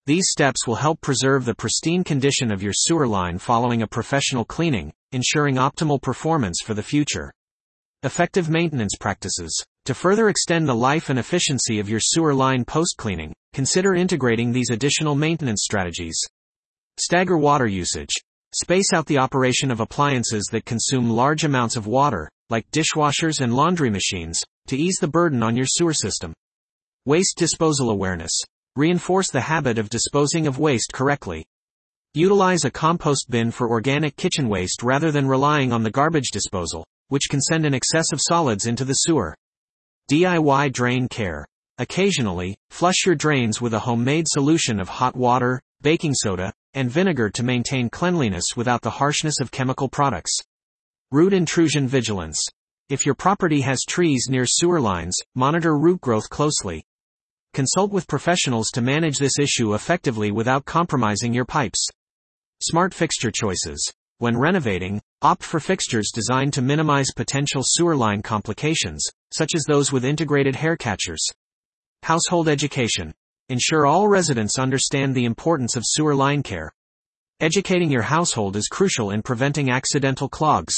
These 0.05 0.29
steps 0.29 0.65
will 0.65 0.75
help 0.75 1.01
preserve 1.01 1.43
the 1.43 1.53
pristine 1.53 2.05
condition 2.05 2.49
of 2.49 2.63
your 2.63 2.73
sewer 2.73 3.07
line 3.07 3.39
following 3.39 3.81
a 3.81 3.87
professional 3.87 4.45
cleaning, 4.45 4.93
ensuring 5.11 5.55
optimal 5.55 6.01
performance 6.01 6.61
for 6.63 6.75
the 6.75 6.81
future. 6.81 7.33
Effective 8.03 8.49
maintenance 8.49 8.95
practices. 8.97 9.65
To 9.91 9.95
further 9.95 10.29
extend 10.29 10.69
the 10.69 10.73
life 10.73 11.09
and 11.09 11.19
efficiency 11.19 11.77
of 11.81 11.89
your 11.89 11.99
sewer 11.99 12.33
line 12.33 12.63
post 12.63 12.95
cleaning, 12.95 13.33
consider 13.51 13.93
integrating 13.93 14.53
these 14.53 14.69
additional 14.69 15.15
maintenance 15.15 15.63
strategies. 15.65 16.17
Stagger 16.97 17.37
water 17.37 17.67
usage. 17.67 18.13
Space 18.55 18.93
out 18.93 19.05
the 19.05 19.17
operation 19.17 19.69
of 19.69 19.81
appliances 19.81 20.47
that 20.53 20.63
consume 20.63 21.09
large 21.09 21.43
amounts 21.43 21.75
of 21.75 21.87
water, 21.87 22.29
like 22.49 22.71
dishwashers 22.71 23.41
and 23.41 23.53
laundry 23.53 23.89
machines, 23.89 24.41
to 24.67 24.77
ease 24.77 24.95
the 25.01 25.09
burden 25.09 25.43
on 25.43 25.57
your 25.57 25.65
sewer 25.65 25.93
system. 25.93 26.31
Waste 27.05 27.35
disposal 27.35 27.89
awareness. 27.89 28.31
Reinforce 28.77 29.29
the 29.29 29.41
habit 29.41 29.77
of 29.77 29.89
disposing 29.89 30.47
of 30.47 30.57
waste 30.57 30.93
correctly. 30.93 31.43
Utilize 32.13 32.63
a 32.63 32.71
compost 32.71 33.25
bin 33.29 33.51
for 33.51 33.69
organic 33.69 34.15
kitchen 34.15 34.47
waste 34.47 34.83
rather 34.83 35.11
than 35.11 35.27
relying 35.27 35.73
on 35.73 35.83
the 35.83 35.91
garbage 35.91 36.31
disposal, 36.31 36.85
which 37.09 37.27
can 37.29 37.41
send 37.41 37.65
an 37.65 37.73
excess 37.73 38.13
of 38.13 38.21
solids 38.21 38.67
into 38.67 38.85
the 38.85 38.93
sewer. 38.93 39.35
DIY 40.11 40.73
drain 40.73 41.07
care. 41.07 41.47
Occasionally, 41.77 42.57
flush 42.69 43.05
your 43.05 43.15
drains 43.15 43.61
with 43.61 43.73
a 43.73 43.79
homemade 43.79 44.25
solution 44.27 44.81
of 44.81 44.89
hot 44.89 45.15
water, 45.15 45.61
baking 45.81 46.15
soda, 46.15 46.51
and 46.73 46.91
vinegar 46.91 47.29
to 47.29 47.43
maintain 47.43 47.89
cleanliness 47.89 48.43
without 48.57 48.81
the 48.81 48.89
harshness 48.89 49.39
of 49.39 49.51
chemical 49.51 49.87
products. 49.87 50.37
Root 51.11 51.31
intrusion 51.31 51.87
vigilance. 51.87 52.45
If 52.89 53.05
your 53.05 53.15
property 53.15 53.61
has 53.61 53.85
trees 53.87 54.27
near 54.29 54.45
sewer 54.45 54.81
lines, 54.81 55.15
monitor 55.33 55.77
root 55.77 56.01
growth 56.01 56.29
closely. 56.29 56.83
Consult 57.53 57.93
with 57.93 58.05
professionals 58.05 58.67
to 58.71 58.81
manage 58.81 59.17
this 59.17 59.39
issue 59.39 59.75
effectively 59.75 60.29
without 60.29 60.65
compromising 60.65 61.33
your 61.33 61.45
pipes. 61.45 61.87
Smart 62.61 62.93
fixture 62.93 63.31
choices. 63.31 63.93
When 64.21 64.37
renovating, 64.37 65.01
opt 65.23 65.41
for 65.41 65.59
fixtures 65.59 66.11
designed 66.13 66.53
to 66.53 66.61
minimize 66.61 67.07
potential 67.09 67.63
sewer 67.65 67.95
line 67.95 68.21
complications, 68.21 69.03
such 69.31 69.55
as 69.55 69.63
those 69.63 69.91
with 69.91 70.05
integrated 70.05 70.55
hair 70.55 70.77
catchers. 70.77 71.25
Household 72.03 72.47
education. 72.47 73.15
Ensure 73.49 73.87
all 73.87 74.07
residents 74.07 74.59
understand 74.59 75.15
the 75.15 75.25
importance 75.25 75.75
of 75.75 75.81
sewer 75.83 76.13
line 76.13 76.43
care. 76.43 76.71
Educating 77.39 77.89
your 77.89 78.03
household 78.03 78.55
is 78.55 78.67
crucial 78.67 79.09
in 79.09 79.23
preventing 79.23 79.71
accidental 79.71 80.29
clogs. 80.29 80.75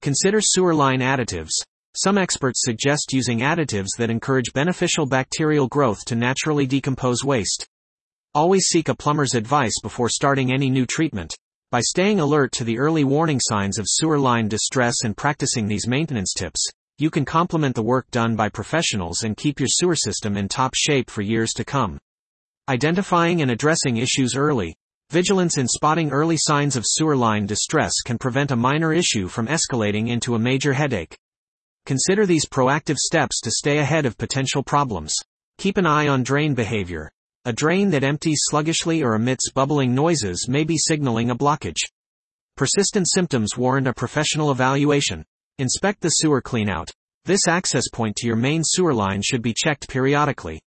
Consider 0.00 0.40
sewer 0.40 0.74
line 0.74 1.00
additives, 1.00 1.52
some 1.94 2.16
experts 2.16 2.62
suggest 2.64 3.12
using 3.12 3.40
additives 3.40 3.94
that 3.98 4.08
encourage 4.08 4.54
beneficial 4.54 5.04
bacterial 5.04 5.68
growth 5.68 6.02
to 6.06 6.14
naturally 6.14 6.66
decompose 6.66 7.22
waste. 7.22 7.66
Always 8.34 8.68
seek 8.68 8.88
a 8.88 8.94
plumber's 8.94 9.34
advice 9.34 9.74
before 9.82 10.08
starting 10.08 10.50
any 10.50 10.70
new 10.70 10.86
treatment. 10.86 11.36
By 11.76 11.82
staying 11.82 12.20
alert 12.20 12.52
to 12.52 12.64
the 12.64 12.78
early 12.78 13.04
warning 13.04 13.38
signs 13.38 13.78
of 13.78 13.84
sewer 13.86 14.18
line 14.18 14.48
distress 14.48 14.94
and 15.04 15.14
practicing 15.14 15.68
these 15.68 15.86
maintenance 15.86 16.32
tips, 16.32 16.66
you 16.96 17.10
can 17.10 17.26
complement 17.26 17.74
the 17.74 17.82
work 17.82 18.10
done 18.10 18.34
by 18.34 18.48
professionals 18.48 19.24
and 19.24 19.36
keep 19.36 19.60
your 19.60 19.68
sewer 19.68 19.94
system 19.94 20.38
in 20.38 20.48
top 20.48 20.72
shape 20.74 21.10
for 21.10 21.20
years 21.20 21.52
to 21.52 21.66
come. 21.66 21.98
Identifying 22.70 23.42
and 23.42 23.50
addressing 23.50 23.98
issues 23.98 24.34
early. 24.34 24.74
Vigilance 25.10 25.58
in 25.58 25.68
spotting 25.68 26.10
early 26.12 26.38
signs 26.38 26.76
of 26.76 26.84
sewer 26.86 27.14
line 27.14 27.44
distress 27.44 27.92
can 28.02 28.16
prevent 28.16 28.52
a 28.52 28.56
minor 28.56 28.94
issue 28.94 29.28
from 29.28 29.46
escalating 29.46 30.08
into 30.08 30.34
a 30.34 30.38
major 30.38 30.72
headache. 30.72 31.14
Consider 31.84 32.24
these 32.24 32.48
proactive 32.48 32.96
steps 32.96 33.38
to 33.42 33.50
stay 33.50 33.80
ahead 33.80 34.06
of 34.06 34.16
potential 34.16 34.62
problems. 34.62 35.12
Keep 35.58 35.76
an 35.76 35.84
eye 35.84 36.08
on 36.08 36.22
drain 36.22 36.54
behavior. 36.54 37.10
A 37.46 37.52
drain 37.52 37.90
that 37.90 38.02
empties 38.02 38.40
sluggishly 38.42 39.04
or 39.04 39.14
emits 39.14 39.52
bubbling 39.52 39.94
noises 39.94 40.48
may 40.48 40.64
be 40.64 40.76
signaling 40.76 41.30
a 41.30 41.36
blockage. 41.36 41.78
Persistent 42.56 43.08
symptoms 43.08 43.56
warrant 43.56 43.86
a 43.86 43.92
professional 43.92 44.50
evaluation. 44.50 45.24
Inspect 45.58 46.00
the 46.00 46.08
sewer 46.08 46.42
cleanout. 46.42 46.90
This 47.24 47.46
access 47.46 47.84
point 47.88 48.16
to 48.16 48.26
your 48.26 48.34
main 48.34 48.62
sewer 48.64 48.92
line 48.92 49.22
should 49.22 49.42
be 49.42 49.54
checked 49.56 49.88
periodically. 49.88 50.60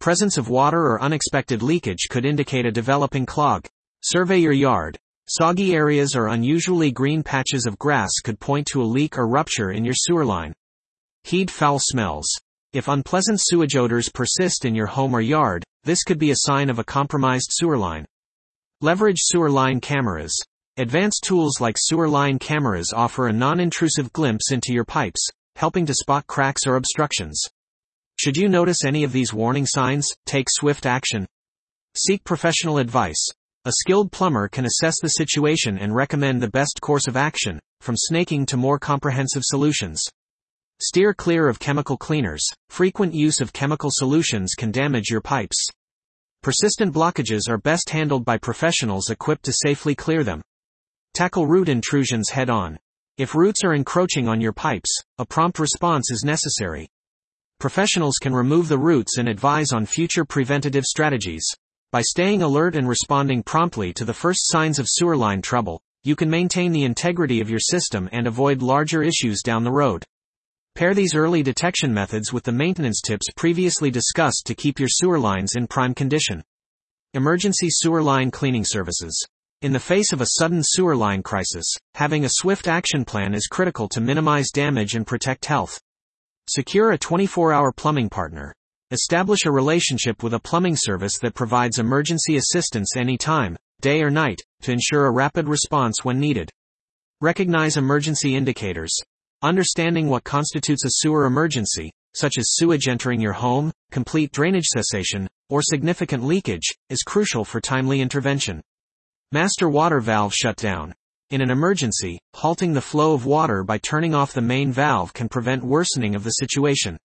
Presence 0.00 0.38
of 0.38 0.48
water 0.48 0.80
or 0.86 1.02
unexpected 1.02 1.62
leakage 1.62 2.06
could 2.08 2.24
indicate 2.24 2.64
a 2.64 2.72
developing 2.72 3.26
clog. 3.26 3.66
Survey 4.02 4.38
your 4.38 4.54
yard. 4.54 4.96
Soggy 5.28 5.74
areas 5.74 6.16
or 6.16 6.28
unusually 6.28 6.90
green 6.90 7.22
patches 7.22 7.66
of 7.66 7.78
grass 7.78 8.20
could 8.24 8.40
point 8.40 8.66
to 8.68 8.80
a 8.80 8.84
leak 8.84 9.18
or 9.18 9.28
rupture 9.28 9.70
in 9.70 9.84
your 9.84 9.92
sewer 9.94 10.24
line. 10.24 10.54
Heed 11.24 11.50
foul 11.50 11.78
smells. 11.78 12.26
If 12.72 12.88
unpleasant 12.88 13.38
sewage 13.42 13.76
odors 13.76 14.08
persist 14.08 14.64
in 14.64 14.74
your 14.74 14.86
home 14.86 15.14
or 15.14 15.20
yard, 15.20 15.62
this 15.86 16.02
could 16.02 16.18
be 16.18 16.32
a 16.32 16.38
sign 16.38 16.68
of 16.68 16.80
a 16.80 16.84
compromised 16.84 17.48
sewer 17.52 17.78
line. 17.78 18.04
Leverage 18.80 19.20
sewer 19.20 19.48
line 19.48 19.80
cameras. 19.80 20.36
Advanced 20.76 21.22
tools 21.22 21.60
like 21.60 21.76
sewer 21.78 22.08
line 22.08 22.40
cameras 22.40 22.92
offer 22.94 23.28
a 23.28 23.32
non-intrusive 23.32 24.12
glimpse 24.12 24.50
into 24.50 24.72
your 24.72 24.84
pipes, 24.84 25.24
helping 25.54 25.86
to 25.86 25.94
spot 25.94 26.26
cracks 26.26 26.66
or 26.66 26.74
obstructions. 26.74 27.40
Should 28.18 28.36
you 28.36 28.48
notice 28.48 28.84
any 28.84 29.04
of 29.04 29.12
these 29.12 29.32
warning 29.32 29.64
signs, 29.64 30.08
take 30.26 30.48
swift 30.50 30.86
action. 30.86 31.24
Seek 31.96 32.24
professional 32.24 32.78
advice. 32.78 33.24
A 33.64 33.72
skilled 33.78 34.10
plumber 34.10 34.48
can 34.48 34.66
assess 34.66 35.00
the 35.00 35.08
situation 35.08 35.78
and 35.78 35.94
recommend 35.94 36.42
the 36.42 36.50
best 36.50 36.80
course 36.82 37.06
of 37.06 37.16
action, 37.16 37.60
from 37.80 37.94
snaking 37.96 38.44
to 38.46 38.56
more 38.56 38.80
comprehensive 38.80 39.44
solutions. 39.44 40.02
Steer 40.82 41.14
clear 41.14 41.48
of 41.48 41.58
chemical 41.58 41.96
cleaners. 41.96 42.44
Frequent 42.68 43.14
use 43.14 43.40
of 43.40 43.54
chemical 43.54 43.88
solutions 43.90 44.52
can 44.54 44.70
damage 44.70 45.08
your 45.08 45.22
pipes. 45.22 45.70
Persistent 46.46 46.94
blockages 46.94 47.48
are 47.48 47.58
best 47.58 47.90
handled 47.90 48.24
by 48.24 48.38
professionals 48.38 49.10
equipped 49.10 49.44
to 49.46 49.52
safely 49.52 49.96
clear 49.96 50.22
them. 50.22 50.40
Tackle 51.12 51.48
root 51.48 51.68
intrusions 51.68 52.30
head 52.30 52.48
on. 52.48 52.78
If 53.18 53.34
roots 53.34 53.64
are 53.64 53.74
encroaching 53.74 54.28
on 54.28 54.40
your 54.40 54.52
pipes, 54.52 54.96
a 55.18 55.26
prompt 55.26 55.58
response 55.58 56.12
is 56.12 56.22
necessary. 56.22 56.86
Professionals 57.58 58.18
can 58.22 58.32
remove 58.32 58.68
the 58.68 58.78
roots 58.78 59.18
and 59.18 59.28
advise 59.28 59.72
on 59.72 59.86
future 59.86 60.24
preventative 60.24 60.84
strategies. 60.84 61.44
By 61.90 62.02
staying 62.02 62.42
alert 62.42 62.76
and 62.76 62.88
responding 62.88 63.42
promptly 63.42 63.92
to 63.94 64.04
the 64.04 64.14
first 64.14 64.42
signs 64.44 64.78
of 64.78 64.86
sewer 64.88 65.16
line 65.16 65.42
trouble, 65.42 65.80
you 66.04 66.14
can 66.14 66.30
maintain 66.30 66.70
the 66.70 66.84
integrity 66.84 67.40
of 67.40 67.50
your 67.50 67.58
system 67.58 68.08
and 68.12 68.28
avoid 68.28 68.62
larger 68.62 69.02
issues 69.02 69.42
down 69.42 69.64
the 69.64 69.72
road. 69.72 70.04
Pair 70.76 70.92
these 70.92 71.14
early 71.14 71.42
detection 71.42 71.90
methods 71.90 72.34
with 72.34 72.44
the 72.44 72.52
maintenance 72.52 73.00
tips 73.00 73.28
previously 73.34 73.90
discussed 73.90 74.42
to 74.44 74.54
keep 74.54 74.78
your 74.78 74.90
sewer 74.90 75.18
lines 75.18 75.54
in 75.56 75.66
prime 75.66 75.94
condition. 75.94 76.44
Emergency 77.14 77.68
sewer 77.70 78.02
line 78.02 78.30
cleaning 78.30 78.62
services. 78.62 79.26
In 79.62 79.72
the 79.72 79.80
face 79.80 80.12
of 80.12 80.20
a 80.20 80.26
sudden 80.38 80.60
sewer 80.62 80.94
line 80.94 81.22
crisis, 81.22 81.64
having 81.94 82.26
a 82.26 82.30
swift 82.30 82.68
action 82.68 83.06
plan 83.06 83.32
is 83.32 83.46
critical 83.46 83.88
to 83.88 84.02
minimize 84.02 84.50
damage 84.50 84.96
and 84.96 85.06
protect 85.06 85.46
health. 85.46 85.80
Secure 86.46 86.90
a 86.90 86.98
24 86.98 87.54
hour 87.54 87.72
plumbing 87.72 88.10
partner. 88.10 88.52
Establish 88.90 89.46
a 89.46 89.50
relationship 89.50 90.22
with 90.22 90.34
a 90.34 90.40
plumbing 90.40 90.76
service 90.76 91.18
that 91.22 91.34
provides 91.34 91.78
emergency 91.78 92.36
assistance 92.36 92.98
anytime, 92.98 93.56
day 93.80 94.02
or 94.02 94.10
night, 94.10 94.42
to 94.60 94.72
ensure 94.72 95.06
a 95.06 95.10
rapid 95.10 95.48
response 95.48 96.04
when 96.04 96.20
needed. 96.20 96.50
Recognize 97.22 97.78
emergency 97.78 98.36
indicators. 98.36 98.94
Understanding 99.42 100.08
what 100.08 100.24
constitutes 100.24 100.86
a 100.86 100.90
sewer 100.90 101.26
emergency, 101.26 101.92
such 102.14 102.38
as 102.38 102.54
sewage 102.54 102.88
entering 102.88 103.20
your 103.20 103.34
home, 103.34 103.70
complete 103.90 104.32
drainage 104.32 104.64
cessation, 104.64 105.28
or 105.50 105.60
significant 105.60 106.24
leakage, 106.24 106.74
is 106.88 107.02
crucial 107.02 107.44
for 107.44 107.60
timely 107.60 108.00
intervention. 108.00 108.62
Master 109.32 109.68
water 109.68 110.00
valve 110.00 110.32
shutdown. 110.32 110.94
In 111.28 111.42
an 111.42 111.50
emergency, 111.50 112.18
halting 112.32 112.72
the 112.72 112.80
flow 112.80 113.12
of 113.12 113.26
water 113.26 113.62
by 113.62 113.76
turning 113.76 114.14
off 114.14 114.32
the 114.32 114.40
main 114.40 114.72
valve 114.72 115.12
can 115.12 115.28
prevent 115.28 115.62
worsening 115.62 116.14
of 116.14 116.24
the 116.24 116.30
situation. 116.30 116.96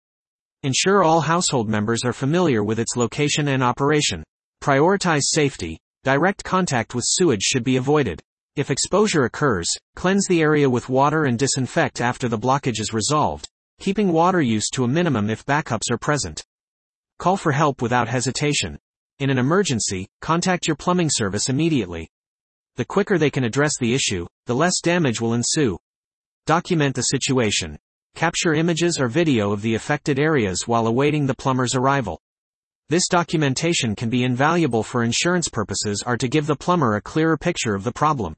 Ensure 0.63 1.03
all 1.03 1.19
household 1.19 1.67
members 1.67 2.05
are 2.05 2.13
familiar 2.13 2.63
with 2.63 2.79
its 2.79 2.95
location 2.95 3.49
and 3.49 3.61
operation. 3.61 4.23
Prioritize 4.63 5.23
safety. 5.23 5.77
Direct 6.05 6.45
contact 6.45 6.95
with 6.95 7.03
sewage 7.05 7.43
should 7.43 7.65
be 7.65 7.75
avoided. 7.75 8.21
If 8.57 8.69
exposure 8.69 9.23
occurs, 9.23 9.69
cleanse 9.95 10.25
the 10.27 10.41
area 10.41 10.69
with 10.69 10.89
water 10.89 11.23
and 11.23 11.39
disinfect 11.39 12.01
after 12.01 12.27
the 12.27 12.37
blockage 12.37 12.81
is 12.81 12.93
resolved, 12.93 13.47
keeping 13.79 14.11
water 14.11 14.41
use 14.41 14.69
to 14.71 14.83
a 14.83 14.89
minimum 14.89 15.29
if 15.29 15.45
backups 15.45 15.89
are 15.89 15.97
present. 15.97 16.43
Call 17.17 17.37
for 17.37 17.53
help 17.53 17.81
without 17.81 18.09
hesitation. 18.09 18.77
In 19.19 19.29
an 19.29 19.37
emergency, 19.37 20.09
contact 20.19 20.67
your 20.67 20.75
plumbing 20.75 21.09
service 21.09 21.47
immediately. 21.47 22.09
The 22.75 22.83
quicker 22.83 23.17
they 23.17 23.29
can 23.29 23.45
address 23.45 23.71
the 23.79 23.93
issue, 23.93 24.27
the 24.47 24.55
less 24.55 24.81
damage 24.81 25.21
will 25.21 25.33
ensue. 25.33 25.77
Document 26.45 26.93
the 26.93 27.03
situation. 27.03 27.77
Capture 28.15 28.53
images 28.53 28.99
or 28.99 29.07
video 29.07 29.53
of 29.53 29.61
the 29.61 29.75
affected 29.75 30.19
areas 30.19 30.67
while 30.67 30.87
awaiting 30.87 31.25
the 31.25 31.35
plumber's 31.35 31.73
arrival. 31.73 32.19
This 32.89 33.07
documentation 33.07 33.95
can 33.95 34.09
be 34.09 34.25
invaluable 34.25 34.83
for 34.83 35.03
insurance 35.03 35.47
purposes 35.47 36.03
or 36.05 36.17
to 36.17 36.27
give 36.27 36.47
the 36.47 36.57
plumber 36.57 36.95
a 36.95 37.01
clearer 37.01 37.37
picture 37.37 37.75
of 37.75 37.85
the 37.85 37.93
problem. 37.93 38.35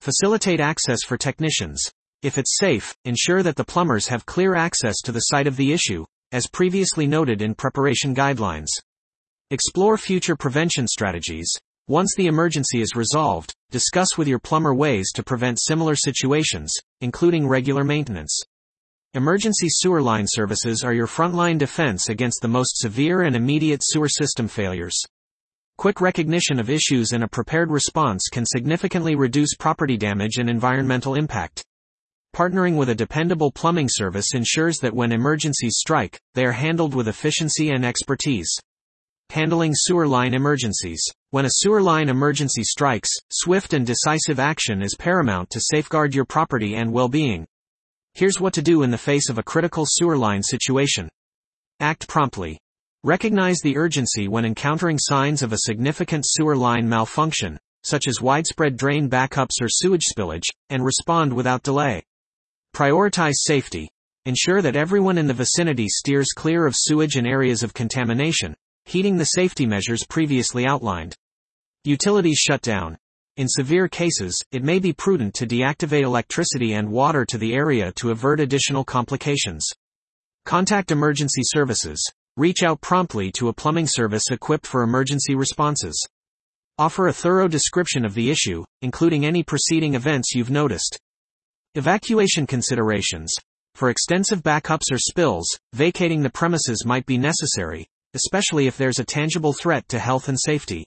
Facilitate 0.00 0.60
access 0.60 1.02
for 1.04 1.16
technicians. 1.16 1.82
If 2.22 2.38
it's 2.38 2.56
safe, 2.58 2.94
ensure 3.04 3.42
that 3.42 3.56
the 3.56 3.64
plumbers 3.64 4.06
have 4.08 4.26
clear 4.26 4.54
access 4.54 5.00
to 5.04 5.12
the 5.12 5.20
site 5.20 5.46
of 5.46 5.56
the 5.56 5.72
issue, 5.72 6.04
as 6.32 6.46
previously 6.48 7.06
noted 7.06 7.42
in 7.42 7.54
preparation 7.54 8.14
guidelines. 8.14 8.68
Explore 9.50 9.96
future 9.96 10.36
prevention 10.36 10.88
strategies. 10.88 11.50
Once 11.88 12.14
the 12.16 12.26
emergency 12.26 12.80
is 12.80 12.96
resolved, 12.96 13.54
discuss 13.70 14.18
with 14.18 14.26
your 14.26 14.40
plumber 14.40 14.74
ways 14.74 15.12
to 15.14 15.22
prevent 15.22 15.60
similar 15.60 15.94
situations, 15.94 16.74
including 17.00 17.46
regular 17.46 17.84
maintenance. 17.84 18.36
Emergency 19.14 19.68
sewer 19.70 20.02
line 20.02 20.26
services 20.28 20.82
are 20.82 20.92
your 20.92 21.06
frontline 21.06 21.58
defense 21.58 22.08
against 22.08 22.42
the 22.42 22.48
most 22.48 22.76
severe 22.76 23.22
and 23.22 23.36
immediate 23.36 23.80
sewer 23.84 24.08
system 24.08 24.48
failures. 24.48 25.00
Quick 25.78 26.00
recognition 26.00 26.58
of 26.58 26.70
issues 26.70 27.12
and 27.12 27.22
a 27.22 27.28
prepared 27.28 27.70
response 27.70 28.30
can 28.32 28.46
significantly 28.46 29.14
reduce 29.14 29.54
property 29.54 29.98
damage 29.98 30.38
and 30.38 30.48
environmental 30.48 31.16
impact. 31.16 31.62
Partnering 32.34 32.76
with 32.76 32.88
a 32.88 32.94
dependable 32.94 33.52
plumbing 33.52 33.88
service 33.90 34.32
ensures 34.32 34.78
that 34.78 34.94
when 34.94 35.12
emergencies 35.12 35.76
strike, 35.76 36.18
they 36.32 36.46
are 36.46 36.52
handled 36.52 36.94
with 36.94 37.08
efficiency 37.08 37.72
and 37.72 37.84
expertise. 37.84 38.48
Handling 39.28 39.72
sewer 39.74 40.08
line 40.08 40.32
emergencies. 40.32 41.04
When 41.30 41.44
a 41.44 41.50
sewer 41.56 41.82
line 41.82 42.08
emergency 42.08 42.62
strikes, 42.62 43.10
swift 43.30 43.74
and 43.74 43.86
decisive 43.86 44.40
action 44.40 44.80
is 44.80 44.96
paramount 44.98 45.50
to 45.50 45.60
safeguard 45.60 46.14
your 46.14 46.24
property 46.24 46.74
and 46.76 46.90
well-being. 46.90 47.46
Here's 48.14 48.40
what 48.40 48.54
to 48.54 48.62
do 48.62 48.82
in 48.82 48.90
the 48.90 48.96
face 48.96 49.28
of 49.28 49.36
a 49.36 49.42
critical 49.42 49.84
sewer 49.86 50.16
line 50.16 50.42
situation. 50.42 51.10
Act 51.80 52.08
promptly. 52.08 52.58
Recognize 53.06 53.60
the 53.62 53.76
urgency 53.76 54.26
when 54.26 54.44
encountering 54.44 54.98
signs 54.98 55.44
of 55.44 55.52
a 55.52 55.58
significant 55.58 56.24
sewer 56.26 56.56
line 56.56 56.88
malfunction, 56.88 57.56
such 57.84 58.08
as 58.08 58.20
widespread 58.20 58.76
drain 58.76 59.08
backups 59.08 59.62
or 59.62 59.68
sewage 59.68 60.06
spillage, 60.12 60.48
and 60.70 60.84
respond 60.84 61.32
without 61.32 61.62
delay. 61.62 62.02
Prioritize 62.74 63.36
safety. 63.36 63.88
Ensure 64.24 64.60
that 64.60 64.74
everyone 64.74 65.18
in 65.18 65.28
the 65.28 65.34
vicinity 65.34 65.86
steers 65.88 66.32
clear 66.34 66.66
of 66.66 66.74
sewage 66.76 67.14
and 67.14 67.28
areas 67.28 67.62
of 67.62 67.72
contamination, 67.72 68.56
heeding 68.86 69.18
the 69.18 69.24
safety 69.24 69.66
measures 69.66 70.04
previously 70.04 70.66
outlined. 70.66 71.14
Utilities 71.84 72.38
shut 72.38 72.60
down. 72.60 72.98
In 73.36 73.46
severe 73.46 73.86
cases, 73.86 74.36
it 74.50 74.64
may 74.64 74.80
be 74.80 74.92
prudent 74.92 75.32
to 75.34 75.46
deactivate 75.46 76.02
electricity 76.02 76.72
and 76.72 76.90
water 76.90 77.24
to 77.26 77.38
the 77.38 77.54
area 77.54 77.92
to 77.98 78.10
avert 78.10 78.40
additional 78.40 78.82
complications. 78.82 79.64
Contact 80.44 80.90
emergency 80.90 81.42
services. 81.44 82.04
Reach 82.38 82.62
out 82.62 82.82
promptly 82.82 83.32
to 83.32 83.48
a 83.48 83.52
plumbing 83.54 83.86
service 83.86 84.30
equipped 84.30 84.66
for 84.66 84.82
emergency 84.82 85.34
responses. 85.34 86.06
Offer 86.76 87.08
a 87.08 87.12
thorough 87.12 87.48
description 87.48 88.04
of 88.04 88.12
the 88.12 88.30
issue, 88.30 88.62
including 88.82 89.24
any 89.24 89.42
preceding 89.42 89.94
events 89.94 90.34
you've 90.34 90.50
noticed. 90.50 90.98
Evacuation 91.76 92.46
considerations. 92.46 93.34
For 93.74 93.88
extensive 93.88 94.42
backups 94.42 94.92
or 94.92 94.98
spills, 94.98 95.48
vacating 95.72 96.22
the 96.22 96.28
premises 96.28 96.84
might 96.84 97.06
be 97.06 97.16
necessary, 97.16 97.86
especially 98.12 98.66
if 98.66 98.76
there's 98.76 98.98
a 98.98 99.04
tangible 99.04 99.54
threat 99.54 99.88
to 99.88 99.98
health 99.98 100.28
and 100.28 100.38
safety. 100.38 100.84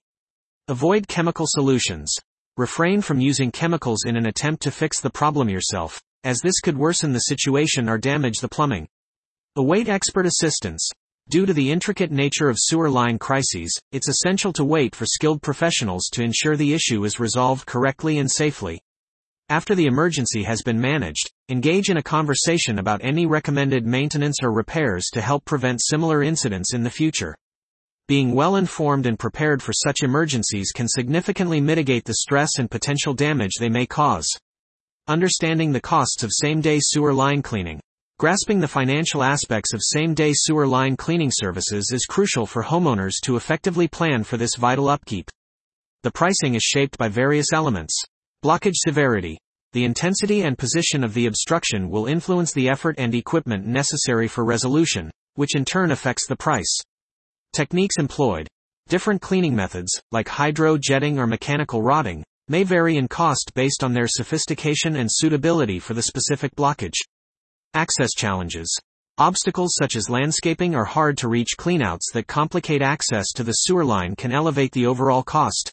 Avoid 0.67 1.07
chemical 1.07 1.47
solutions. 1.47 2.13
Refrain 2.57 3.01
from 3.01 3.19
using 3.19 3.51
chemicals 3.51 4.03
in 4.05 4.15
an 4.15 4.27
attempt 4.27 4.61
to 4.63 4.71
fix 4.71 5.01
the 5.01 5.09
problem 5.09 5.49
yourself, 5.49 5.99
as 6.23 6.41
this 6.41 6.59
could 6.59 6.77
worsen 6.77 7.13
the 7.13 7.19
situation 7.21 7.89
or 7.89 7.97
damage 7.97 8.37
the 8.39 8.49
plumbing. 8.49 8.87
Await 9.55 9.89
expert 9.89 10.27
assistance. 10.27 10.91
Due 11.29 11.45
to 11.45 11.53
the 11.53 11.71
intricate 11.71 12.11
nature 12.11 12.49
of 12.49 12.57
sewer 12.57 12.89
line 12.89 13.19
crises, 13.19 13.79
it's 13.91 14.07
essential 14.09 14.51
to 14.51 14.65
wait 14.65 14.95
for 14.95 15.05
skilled 15.05 15.43
professionals 15.43 16.09
to 16.11 16.23
ensure 16.23 16.57
the 16.57 16.73
issue 16.73 17.05
is 17.05 17.19
resolved 17.19 17.67
correctly 17.67 18.17
and 18.17 18.31
safely. 18.31 18.81
After 19.47 19.75
the 19.75 19.85
emergency 19.85 20.41
has 20.41 20.63
been 20.63 20.81
managed, 20.81 21.29
engage 21.47 21.91
in 21.91 21.97
a 21.97 22.03
conversation 22.03 22.79
about 22.79 23.03
any 23.03 23.27
recommended 23.27 23.85
maintenance 23.85 24.37
or 24.41 24.51
repairs 24.51 25.05
to 25.13 25.21
help 25.21 25.45
prevent 25.45 25.83
similar 25.83 26.23
incidents 26.23 26.73
in 26.73 26.81
the 26.81 26.89
future. 26.89 27.35
Being 28.07 28.33
well 28.33 28.55
informed 28.55 29.05
and 29.05 29.19
prepared 29.19 29.61
for 29.61 29.71
such 29.71 30.01
emergencies 30.01 30.71
can 30.71 30.87
significantly 30.87 31.61
mitigate 31.61 32.05
the 32.05 32.15
stress 32.15 32.57
and 32.57 32.71
potential 32.71 33.13
damage 33.13 33.57
they 33.59 33.69
may 33.69 33.85
cause. 33.85 34.27
Understanding 35.07 35.73
the 35.73 35.79
costs 35.79 36.23
of 36.23 36.31
same-day 36.33 36.79
sewer 36.81 37.13
line 37.13 37.43
cleaning. 37.43 37.79
Grasping 38.19 38.59
the 38.59 38.67
financial 38.67 39.23
aspects 39.23 39.71
of 39.71 39.79
same-day 39.81 40.33
sewer 40.35 40.67
line 40.67 40.97
cleaning 40.97 41.31
services 41.31 41.89
is 41.93 42.05
crucial 42.05 42.45
for 42.45 42.61
homeowners 42.61 43.13
to 43.23 43.37
effectively 43.37 43.87
plan 43.87 44.25
for 44.25 44.35
this 44.35 44.57
vital 44.57 44.89
upkeep. 44.89 45.29
The 46.03 46.11
pricing 46.11 46.55
is 46.55 46.61
shaped 46.61 46.97
by 46.97 47.07
various 47.07 47.53
elements. 47.53 47.97
Blockage 48.43 48.75
severity. 48.75 49.37
The 49.71 49.85
intensity 49.85 50.41
and 50.41 50.57
position 50.57 51.01
of 51.05 51.13
the 51.13 51.27
obstruction 51.27 51.89
will 51.89 52.07
influence 52.07 52.51
the 52.51 52.67
effort 52.67 52.95
and 52.97 53.15
equipment 53.15 53.65
necessary 53.65 54.27
for 54.27 54.43
resolution, 54.43 55.09
which 55.35 55.55
in 55.55 55.63
turn 55.63 55.89
affects 55.89 56.27
the 56.27 56.35
price. 56.35 56.77
Techniques 57.53 57.95
employed. 57.97 58.49
Different 58.89 59.21
cleaning 59.21 59.55
methods, 59.55 59.97
like 60.11 60.27
hydro 60.27 60.77
jetting 60.77 61.19
or 61.19 61.25
mechanical 61.25 61.81
rodding, 61.81 62.25
may 62.49 62.63
vary 62.63 62.97
in 62.97 63.07
cost 63.07 63.53
based 63.55 63.81
on 63.81 63.93
their 63.93 64.09
sophistication 64.09 64.97
and 64.97 65.07
suitability 65.09 65.79
for 65.79 65.93
the 65.93 66.03
specific 66.03 66.53
blockage. 66.57 66.97
Access 67.75 68.13
challenges. 68.15 68.75
Obstacles 69.19 69.75
such 69.77 69.95
as 69.95 70.09
landscaping 70.09 70.73
or 70.73 70.85
hard 70.85 71.15
to 71.19 71.27
reach 71.27 71.55
cleanouts 71.55 72.11
that 72.13 72.25
complicate 72.25 72.81
access 72.81 73.31
to 73.33 73.43
the 73.43 73.51
sewer 73.51 73.85
line 73.85 74.15
can 74.15 74.31
elevate 74.31 74.71
the 74.71 74.87
overall 74.87 75.21
cost. 75.21 75.71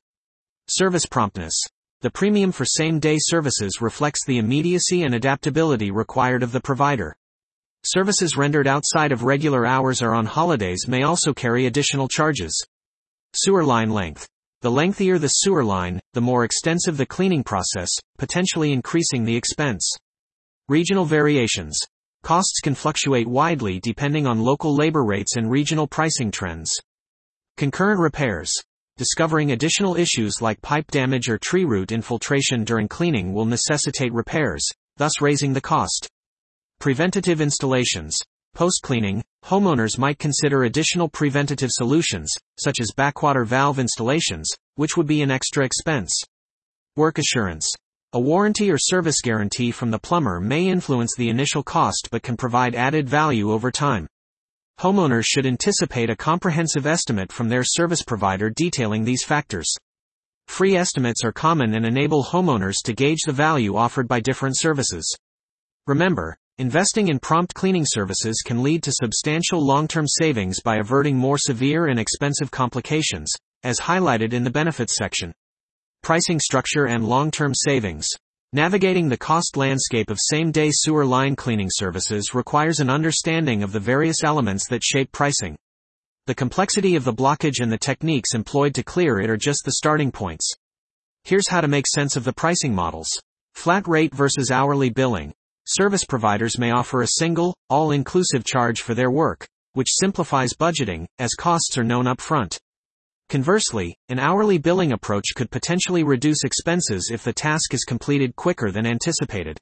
Service 0.69 1.07
promptness. 1.07 1.55
The 2.03 2.11
premium 2.11 2.53
for 2.53 2.67
same 2.67 2.99
day 2.99 3.17
services 3.19 3.81
reflects 3.81 4.27
the 4.27 4.37
immediacy 4.37 5.05
and 5.05 5.15
adaptability 5.15 5.91
required 5.91 6.43
of 6.43 6.53
the 6.53 6.61
provider. 6.61 7.17
Services 7.83 8.37
rendered 8.37 8.67
outside 8.67 9.11
of 9.11 9.23
regular 9.23 9.65
hours 9.65 10.03
or 10.03 10.15
on 10.15 10.27
holidays 10.27 10.87
may 10.87 11.03
also 11.03 11.33
carry 11.33 11.65
additional 11.65 12.09
charges. 12.09 12.63
Sewer 13.35 13.65
line 13.65 13.89
length. 13.89 14.29
The 14.61 14.71
lengthier 14.71 15.19
the 15.19 15.29
sewer 15.29 15.65
line, 15.65 16.01
the 16.13 16.21
more 16.21 16.45
extensive 16.45 16.99
the 16.99 17.07
cleaning 17.07 17.43
process, 17.43 17.89
potentially 18.19 18.73
increasing 18.73 19.25
the 19.25 19.37
expense. 19.37 19.97
Regional 20.69 21.05
variations. 21.05 21.79
Costs 22.25 22.59
can 22.61 22.75
fluctuate 22.75 23.29
widely 23.29 23.79
depending 23.79 24.27
on 24.27 24.41
local 24.41 24.75
labor 24.75 25.05
rates 25.05 25.37
and 25.37 25.49
regional 25.49 25.87
pricing 25.87 26.29
trends. 26.33 26.73
Concurrent 27.57 28.01
repairs. 28.01 28.53
Discovering 28.97 29.53
additional 29.53 29.95
issues 29.95 30.43
like 30.43 30.61
pipe 30.63 30.91
damage 30.91 31.29
or 31.29 31.39
tree 31.39 31.65
root 31.65 31.93
infiltration 31.93 32.65
during 32.65 32.89
cleaning 32.89 33.33
will 33.33 33.45
necessitate 33.45 34.13
repairs, 34.13 34.67
thus 34.97 35.21
raising 35.21 35.53
the 35.53 35.61
cost. 35.61 36.09
Preventative 36.81 37.41
installations. 37.41 38.19
Post-cleaning, 38.53 39.23
homeowners 39.45 39.99
might 39.99 40.19
consider 40.19 40.65
additional 40.65 41.09
preventative 41.09 41.71
solutions, 41.71 42.35
such 42.59 42.81
as 42.81 42.91
backwater 42.97 43.45
valve 43.45 43.79
installations, 43.79 44.51
which 44.75 44.97
would 44.97 45.07
be 45.07 45.23
an 45.23 45.31
extra 45.31 45.65
expense. 45.65 46.13
Work 46.97 47.19
assurance. 47.19 47.73
A 48.13 48.21
warranty 48.21 48.71
or 48.71 48.79
service 48.79 49.21
guarantee 49.21 49.71
from 49.71 49.91
the 49.91 49.99
plumber 49.99 50.41
may 50.41 50.69
influence 50.69 51.15
the 51.17 51.29
initial 51.29 51.63
cost 51.63 52.09
but 52.11 52.23
can 52.23 52.37
provide 52.37 52.75
added 52.75 53.09
value 53.09 53.53
over 53.53 53.71
time. 53.71 54.07
Homeowners 54.81 55.25
should 55.27 55.47
anticipate 55.47 56.11
a 56.11 56.17
comprehensive 56.17 56.87
estimate 56.87 57.33
from 57.33 57.49
their 57.49 57.65
service 57.65 58.03
provider 58.03 58.51
detailing 58.51 59.05
these 59.05 59.25
factors. 59.25 59.73
Free 60.49 60.77
estimates 60.77 61.25
are 61.25 61.33
common 61.33 61.75
and 61.75 61.85
enable 61.85 62.25
homeowners 62.25 62.77
to 62.85 62.93
gauge 62.93 63.23
the 63.27 63.33
value 63.33 63.77
offered 63.77 64.07
by 64.07 64.21
different 64.21 64.59
services. 64.59 65.17
Remember, 65.87 66.37
Investing 66.59 67.09
in 67.09 67.19
prompt 67.19 67.53
cleaning 67.53 67.85
services 67.87 68.43
can 68.43 68.63
lead 68.63 68.83
to 68.83 68.91
substantial 68.91 69.63
long-term 69.63 70.07
savings 70.09 70.59
by 70.63 70.77
averting 70.77 71.15
more 71.15 71.37
severe 71.37 71.89
and 71.89 72.01
expensive 72.01 72.51
complications, 72.51 73.31
as 73.63 73.79
highlighted 73.79 74.33
in 74.33 74.43
the 74.43 74.51
benefits 74.51 74.97
section. 74.97 75.35
Pricing 76.07 76.39
structure 76.39 76.87
and 76.87 77.05
long-term 77.05 77.53
savings. 77.53 78.07
Navigating 78.53 79.09
the 79.09 79.17
cost 79.17 79.57
landscape 79.57 80.09
of 80.09 80.21
same-day 80.21 80.71
sewer 80.73 81.05
line 81.05 81.35
cleaning 81.35 81.67
services 81.69 82.33
requires 82.33 82.79
an 82.79 82.89
understanding 82.89 83.65
of 83.65 83.73
the 83.73 83.81
various 83.81 84.23
elements 84.23 84.69
that 84.69 84.85
shape 84.85 85.11
pricing. 85.11 85.57
The 86.29 86.35
complexity 86.37 86.95
of 86.95 87.03
the 87.03 87.13
blockage 87.13 87.61
and 87.61 87.73
the 87.73 87.77
techniques 87.77 88.35
employed 88.35 88.73
to 88.77 88.85
clear 88.85 89.19
it 89.19 89.29
are 89.29 89.37
just 89.37 89.63
the 89.65 89.73
starting 89.73 90.13
points. 90.13 90.49
Here's 91.25 91.49
how 91.49 91.61
to 91.61 91.67
make 91.67 91.89
sense 91.89 92.15
of 92.15 92.23
the 92.23 92.33
pricing 92.33 92.73
models. 92.73 93.09
Flat 93.57 93.89
rate 93.89 94.15
versus 94.15 94.53
hourly 94.53 94.91
billing. 94.91 95.35
Service 95.67 96.05
providers 96.05 96.57
may 96.57 96.71
offer 96.71 97.03
a 97.03 97.09
single, 97.19 97.53
all-inclusive 97.69 98.45
charge 98.45 98.81
for 98.81 98.95
their 98.95 99.11
work, 99.11 99.49
which 99.73 99.91
simplifies 99.91 100.55
budgeting, 100.55 101.07
as 101.19 101.35
costs 101.35 101.77
are 101.77 101.83
known 101.83 102.05
upfront. 102.05 102.59
Conversely, 103.29 103.97
an 104.09 104.21
hourly 104.21 104.57
billing 104.57 104.93
approach 104.93 105.35
could 105.35 105.51
potentially 105.51 106.05
reduce 106.05 106.45
expenses 106.45 107.11
if 107.13 107.25
the 107.25 107.33
task 107.33 107.75
is 107.75 107.85
completed 107.85 108.37
quicker 108.37 108.71
than 108.71 108.87
anticipated. 108.87 109.59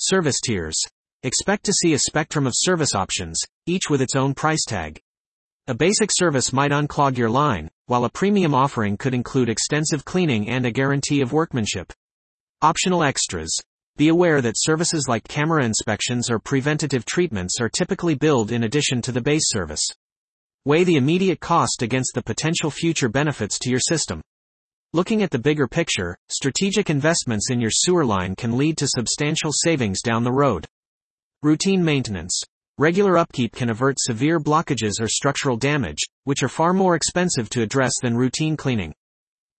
Service 0.00 0.40
tiers. 0.40 0.76
Expect 1.22 1.64
to 1.64 1.72
see 1.72 1.94
a 1.94 1.98
spectrum 1.98 2.46
of 2.46 2.54
service 2.56 2.96
options, 2.96 3.40
each 3.66 3.88
with 3.88 4.02
its 4.02 4.16
own 4.16 4.34
price 4.34 4.64
tag. 4.66 5.00
A 5.68 5.74
basic 5.74 6.10
service 6.12 6.52
might 6.52 6.72
unclog 6.72 7.16
your 7.16 7.30
line, 7.30 7.68
while 7.86 8.04
a 8.04 8.10
premium 8.10 8.54
offering 8.54 8.96
could 8.96 9.14
include 9.14 9.48
extensive 9.48 10.04
cleaning 10.04 10.48
and 10.48 10.66
a 10.66 10.72
guarantee 10.72 11.20
of 11.20 11.32
workmanship. 11.32 11.92
Optional 12.62 13.04
extras. 13.04 13.56
Be 13.96 14.08
aware 14.08 14.40
that 14.40 14.54
services 14.56 15.06
like 15.08 15.28
camera 15.28 15.64
inspections 15.64 16.30
or 16.30 16.38
preventative 16.38 17.04
treatments 17.04 17.60
are 17.60 17.68
typically 17.68 18.14
billed 18.14 18.50
in 18.50 18.64
addition 18.64 19.02
to 19.02 19.12
the 19.12 19.20
base 19.20 19.48
service. 19.50 19.86
Weigh 20.68 20.84
the 20.84 20.96
immediate 20.96 21.40
cost 21.40 21.80
against 21.80 22.12
the 22.14 22.22
potential 22.22 22.70
future 22.70 23.08
benefits 23.08 23.58
to 23.60 23.70
your 23.70 23.80
system. 23.80 24.20
Looking 24.92 25.22
at 25.22 25.30
the 25.30 25.38
bigger 25.38 25.66
picture, 25.66 26.14
strategic 26.28 26.90
investments 26.90 27.50
in 27.50 27.58
your 27.58 27.70
sewer 27.72 28.04
line 28.04 28.36
can 28.36 28.58
lead 28.58 28.76
to 28.76 28.86
substantial 28.86 29.50
savings 29.50 30.02
down 30.02 30.24
the 30.24 30.30
road. 30.30 30.66
Routine 31.42 31.82
maintenance. 31.82 32.42
Regular 32.76 33.16
upkeep 33.16 33.54
can 33.54 33.70
avert 33.70 33.96
severe 33.98 34.38
blockages 34.38 35.00
or 35.00 35.08
structural 35.08 35.56
damage, 35.56 36.04
which 36.24 36.42
are 36.42 36.50
far 36.50 36.74
more 36.74 36.94
expensive 36.94 37.48
to 37.48 37.62
address 37.62 37.94
than 38.02 38.14
routine 38.14 38.54
cleaning. 38.54 38.92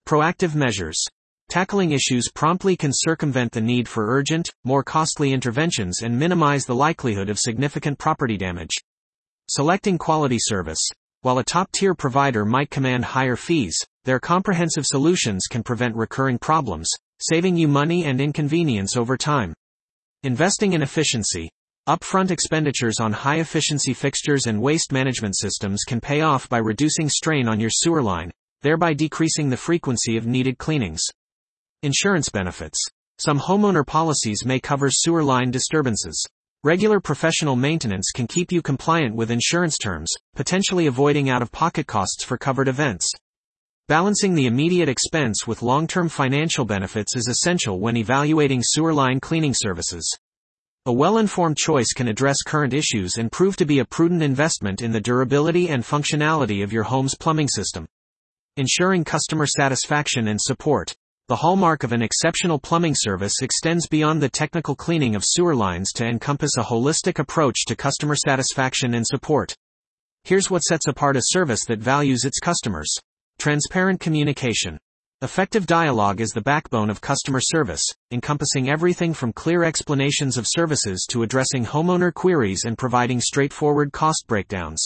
Proactive 0.08 0.54
measures. 0.54 1.04
Tackling 1.50 1.92
issues 1.92 2.30
promptly 2.32 2.78
can 2.78 2.92
circumvent 2.94 3.54
the 3.54 3.62
need 3.62 3.88
for 3.88 4.16
urgent, 4.16 4.52
more 4.64 4.84
costly 4.84 5.34
interventions 5.34 6.04
and 6.04 6.20
minimize 6.20 6.66
the 6.66 6.76
likelihood 6.76 7.32
of 7.32 7.40
significant 7.40 7.98
property 7.98 8.38
damage. 8.38 8.78
Selecting 9.50 9.98
quality 9.98 10.38
service. 10.38 10.88
While 11.22 11.40
a 11.40 11.44
top-tier 11.44 11.96
provider 11.96 12.46
might 12.46 12.70
command 12.70 13.04
higher 13.04 13.36
fees, 13.36 13.78
their 14.06 14.22
comprehensive 14.22 14.86
solutions 14.86 15.48
can 15.50 15.64
prevent 15.64 15.98
recurring 15.98 16.40
problems, 16.40 16.90
saving 17.20 17.58
you 17.58 17.68
money 17.68 18.06
and 18.06 18.22
inconvenience 18.22 18.96
over 18.96 19.18
time. 19.18 19.54
Investing 20.24 20.72
in 20.72 20.82
efficiency. 20.82 21.50
Upfront 21.90 22.32
expenditures 22.32 23.02
on 23.02 23.12
high 23.12 23.40
efficiency 23.42 23.94
fixtures 23.94 24.48
and 24.48 24.62
waste 24.62 24.94
management 24.94 25.36
systems 25.36 25.84
can 25.86 26.00
pay 26.00 26.22
off 26.22 26.48
by 26.48 26.60
reducing 26.60 27.10
strain 27.10 27.50
on 27.50 27.60
your 27.60 27.70
sewer 27.70 28.02
line, 28.02 28.32
thereby 28.62 28.94
decreasing 28.94 29.50
the 29.50 29.58
frequency 29.58 30.16
of 30.16 30.26
needed 30.26 30.58
cleanings. 30.58 31.02
Insurance 31.84 32.30
benefits. 32.30 32.80
Some 33.18 33.40
homeowner 33.40 33.86
policies 33.86 34.46
may 34.46 34.62
cover 34.62 34.90
sewer 34.90 35.24
line 35.24 35.52
disturbances. 35.52 36.26
Regular 36.66 37.00
professional 37.00 37.56
maintenance 37.56 38.12
can 38.14 38.28
keep 38.28 38.52
you 38.52 38.62
compliant 38.62 39.16
with 39.16 39.32
insurance 39.32 39.78
terms, 39.78 40.12
potentially 40.36 40.88
avoiding 40.88 41.30
out 41.30 41.42
of 41.42 41.54
pocket 41.54 41.88
costs 41.88 42.22
for 42.22 42.38
covered 42.38 42.68
events. 42.68 43.10
Balancing 43.88 44.36
the 44.36 44.46
immediate 44.46 44.90
expense 44.90 45.48
with 45.48 45.62
long 45.62 45.88
term 45.88 46.10
financial 46.10 46.66
benefits 46.66 47.16
is 47.16 47.30
essential 47.30 47.80
when 47.80 47.96
evaluating 47.96 48.60
sewer 48.62 48.94
line 48.94 49.22
cleaning 49.22 49.54
services. 49.56 50.06
A 50.86 50.92
well-informed 50.92 51.56
choice 51.56 51.94
can 51.96 52.10
address 52.10 52.42
current 52.46 52.74
issues 52.74 53.16
and 53.16 53.32
prove 53.32 53.56
to 53.56 53.66
be 53.66 53.80
a 53.80 53.86
prudent 53.86 54.22
investment 54.22 54.82
in 54.82 54.92
the 54.92 55.00
durability 55.00 55.70
and 55.70 55.86
functionality 55.86 56.62
of 56.62 56.74
your 56.74 56.84
home's 56.84 57.16
plumbing 57.16 57.48
system. 57.48 57.88
Ensuring 58.58 59.06
customer 59.06 59.46
satisfaction 59.46 60.28
and 60.28 60.42
support. 60.42 60.94
The 61.30 61.36
hallmark 61.36 61.84
of 61.84 61.92
an 61.92 62.02
exceptional 62.02 62.58
plumbing 62.58 62.96
service 62.98 63.44
extends 63.44 63.86
beyond 63.86 64.20
the 64.20 64.30
technical 64.30 64.76
cleaning 64.76 65.14
of 65.14 65.24
sewer 65.24 65.54
lines 65.54 65.92
to 65.92 66.04
encompass 66.04 66.58
a 66.58 66.64
holistic 66.64 67.20
approach 67.20 67.66
to 67.68 67.76
customer 67.76 68.16
satisfaction 68.16 68.96
and 68.96 69.06
support. 69.06 69.54
Here's 70.24 70.50
what 70.50 70.64
sets 70.64 70.88
apart 70.88 71.18
a 71.18 71.22
service 71.26 71.66
that 71.66 71.78
values 71.78 72.26
its 72.26 72.40
customers. 72.40 72.92
Transparent 73.38 74.00
communication. 74.00 74.80
Effective 75.22 75.68
dialogue 75.68 76.20
is 76.20 76.32
the 76.32 76.42
backbone 76.42 76.90
of 76.90 77.00
customer 77.00 77.42
service, 77.42 77.86
encompassing 78.10 78.72
everything 78.72 79.14
from 79.14 79.32
clear 79.32 79.64
explanations 79.64 80.36
of 80.36 80.48
services 80.48 81.06
to 81.12 81.22
addressing 81.22 81.64
homeowner 81.64 82.12
queries 82.12 82.64
and 82.66 82.76
providing 82.76 83.22
straightforward 83.22 83.92
cost 83.92 84.26
breakdowns. 84.28 84.84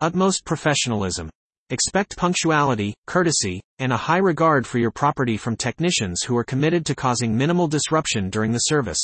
Utmost 0.00 0.44
professionalism. 0.44 1.30
Expect 1.72 2.16
punctuality, 2.16 2.94
courtesy, 3.06 3.60
and 3.78 3.92
a 3.92 3.96
high 3.96 4.18
regard 4.18 4.66
for 4.66 4.78
your 4.78 4.90
property 4.90 5.36
from 5.36 5.54
technicians 5.54 6.22
who 6.22 6.36
are 6.36 6.42
committed 6.42 6.84
to 6.86 6.96
causing 6.96 7.36
minimal 7.36 7.68
disruption 7.68 8.28
during 8.28 8.50
the 8.50 8.58
service. 8.58 9.00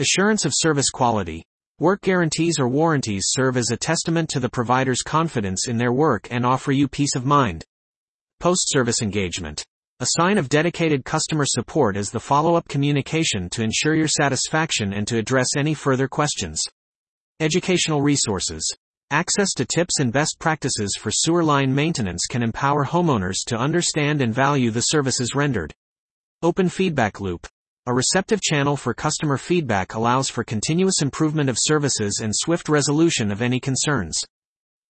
Assurance 0.00 0.44
of 0.44 0.52
service 0.52 0.90
quality. 0.90 1.44
Work 1.78 2.00
guarantees 2.00 2.58
or 2.58 2.66
warranties 2.66 3.26
serve 3.28 3.56
as 3.56 3.70
a 3.70 3.76
testament 3.76 4.28
to 4.30 4.40
the 4.40 4.48
provider's 4.48 5.02
confidence 5.02 5.68
in 5.68 5.78
their 5.78 5.92
work 5.92 6.26
and 6.32 6.44
offer 6.44 6.72
you 6.72 6.88
peace 6.88 7.14
of 7.14 7.24
mind. 7.24 7.64
Post-service 8.40 9.00
engagement. 9.00 9.64
A 10.00 10.08
sign 10.18 10.38
of 10.38 10.48
dedicated 10.48 11.04
customer 11.04 11.44
support 11.46 11.96
is 11.96 12.10
the 12.10 12.18
follow-up 12.18 12.66
communication 12.66 13.48
to 13.50 13.62
ensure 13.62 13.94
your 13.94 14.08
satisfaction 14.08 14.92
and 14.92 15.06
to 15.06 15.18
address 15.18 15.50
any 15.56 15.72
further 15.72 16.08
questions. 16.08 16.60
Educational 17.38 18.02
resources. 18.02 18.76
Access 19.12 19.52
to 19.54 19.64
tips 19.64 20.00
and 20.00 20.12
best 20.12 20.34
practices 20.40 20.96
for 20.98 21.12
sewer 21.12 21.44
line 21.44 21.72
maintenance 21.72 22.26
can 22.28 22.42
empower 22.42 22.84
homeowners 22.84 23.36
to 23.46 23.56
understand 23.56 24.20
and 24.20 24.34
value 24.34 24.72
the 24.72 24.80
services 24.80 25.32
rendered. 25.32 25.72
Open 26.42 26.68
feedback 26.68 27.20
loop. 27.20 27.46
A 27.86 27.94
receptive 27.94 28.40
channel 28.40 28.76
for 28.76 28.94
customer 28.94 29.38
feedback 29.38 29.94
allows 29.94 30.28
for 30.28 30.42
continuous 30.42 31.02
improvement 31.02 31.48
of 31.48 31.56
services 31.56 32.18
and 32.20 32.34
swift 32.34 32.68
resolution 32.68 33.30
of 33.30 33.42
any 33.42 33.60
concerns. 33.60 34.18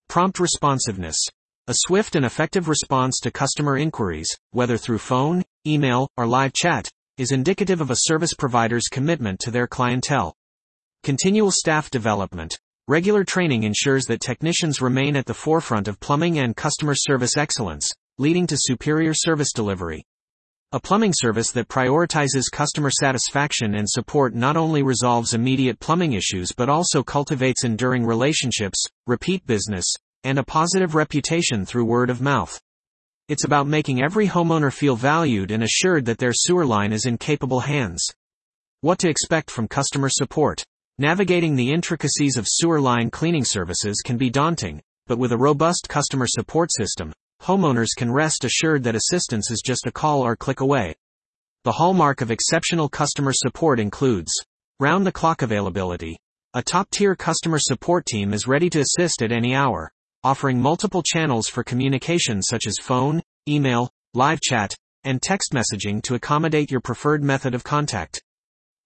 Prompt 0.09 0.41
responsiveness. 0.41 1.19
A 1.67 1.75
swift 1.75 2.17
and 2.17 2.25
effective 2.25 2.69
response 2.69 3.21
to 3.21 3.31
customer 3.31 3.77
inquiries, 3.77 4.35
whether 4.51 4.79
through 4.79 4.97
phone, 4.97 5.43
email, 5.67 6.09
or 6.17 6.27
live 6.27 6.55
chat, 6.55 6.89
is 7.19 7.33
indicative 7.33 7.83
of 7.83 7.91
a 7.91 7.97
service 7.99 8.33
provider's 8.33 8.89
commitment 8.89 9.41
to 9.41 9.51
their 9.51 9.67
clientele. 9.67 10.35
Continual 11.03 11.51
staff 11.51 11.91
development. 11.91 12.59
Regular 12.89 13.25
training 13.25 13.65
ensures 13.65 14.07
that 14.07 14.21
technicians 14.21 14.81
remain 14.81 15.17
at 15.17 15.27
the 15.27 15.35
forefront 15.35 15.89
of 15.89 15.99
plumbing 15.99 16.39
and 16.39 16.55
customer 16.55 16.95
service 16.95 17.37
excellence, 17.37 17.91
leading 18.19 18.47
to 18.47 18.57
superior 18.57 19.13
service 19.13 19.53
delivery. 19.53 20.05
A 20.71 20.79
plumbing 20.79 21.13
service 21.13 21.51
that 21.51 21.67
prioritizes 21.67 22.45
customer 22.53 22.93
satisfaction 22.93 23.75
and 23.75 23.91
support 23.91 24.37
not 24.37 24.57
only 24.57 24.85
resolves 24.85 25.35
immediate 25.35 25.81
plumbing 25.81 26.13
issues 26.13 26.53
but 26.53 26.69
also 26.69 27.03
cultivates 27.03 27.65
enduring 27.65 28.07
relationships, 28.07 28.81
repeat 29.09 29.45
business, 29.49 29.93
and 30.23 30.39
a 30.39 30.45
positive 30.45 30.95
reputation 30.95 31.67
through 31.67 31.87
word 31.87 32.09
of 32.09 32.21
mouth. 32.21 32.61
It's 33.29 33.45
about 33.45 33.67
making 33.67 34.01
every 34.01 34.29
homeowner 34.29 34.73
feel 34.73 34.95
valued 34.95 35.51
and 35.51 35.65
assured 35.65 36.05
that 36.05 36.19
their 36.19 36.33
sewer 36.33 36.65
line 36.65 36.93
is 36.93 37.05
in 37.05 37.19
capable 37.19 37.61
hands. 37.61 38.07
What 38.81 39.01
to 39.01 39.09
expect 39.09 39.51
from 39.51 39.67
customer 39.67 40.09
support. 40.09 40.65
Navigating 40.99 41.57
the 41.57 41.73
intricacies 41.73 42.39
of 42.39 42.49
sewer 42.49 42.81
line 42.81 43.11
cleaning 43.11 43.45
services 43.45 44.01
can 44.03 44.17
be 44.17 44.31
daunting, 44.31 44.81
but 45.07 45.19
with 45.19 45.31
a 45.31 45.37
robust 45.37 45.91
customer 45.91 46.27
support 46.27 46.73
system, 46.73 47.13
homeowners 47.43 47.91
can 47.95 48.11
rest 48.11 48.45
assured 48.45 48.83
that 48.83 48.95
assistance 48.95 49.51
is 49.51 49.61
just 49.63 49.87
a 49.87 49.93
call 49.93 50.23
or 50.23 50.35
click 50.35 50.61
away. 50.61 50.95
The 51.65 51.73
hallmark 51.73 52.23
of 52.23 52.31
exceptional 52.31 52.89
customer 52.89 53.33
support 53.35 53.79
includes 53.79 54.33
round 54.81 55.07
the 55.07 55.13
clock 55.13 55.43
availability. 55.43 56.17
A 56.55 56.63
top 56.63 56.89
tier 56.89 57.15
customer 57.15 57.59
support 57.59 58.07
team 58.07 58.33
is 58.33 58.47
ready 58.47 58.71
to 58.71 58.81
assist 58.81 59.21
at 59.21 59.33
any 59.33 59.55
hour 59.55 59.93
offering 60.25 60.59
multiple 60.59 61.03
channels 61.03 61.47
for 61.47 61.63
communication 61.63 62.43
such 62.43 62.67
as 62.67 62.79
phone, 62.81 63.23
email, 63.47 63.91
live 64.15 64.41
chat, 64.41 64.75
and 65.05 65.21
text 65.21 65.53
messaging 65.53 66.03
to 66.03 66.15
accommodate 66.15 66.71
your 66.71 66.81
preferred 66.81 67.23
method 67.23 67.55
of 67.55 67.63
contact. 67.63 68.21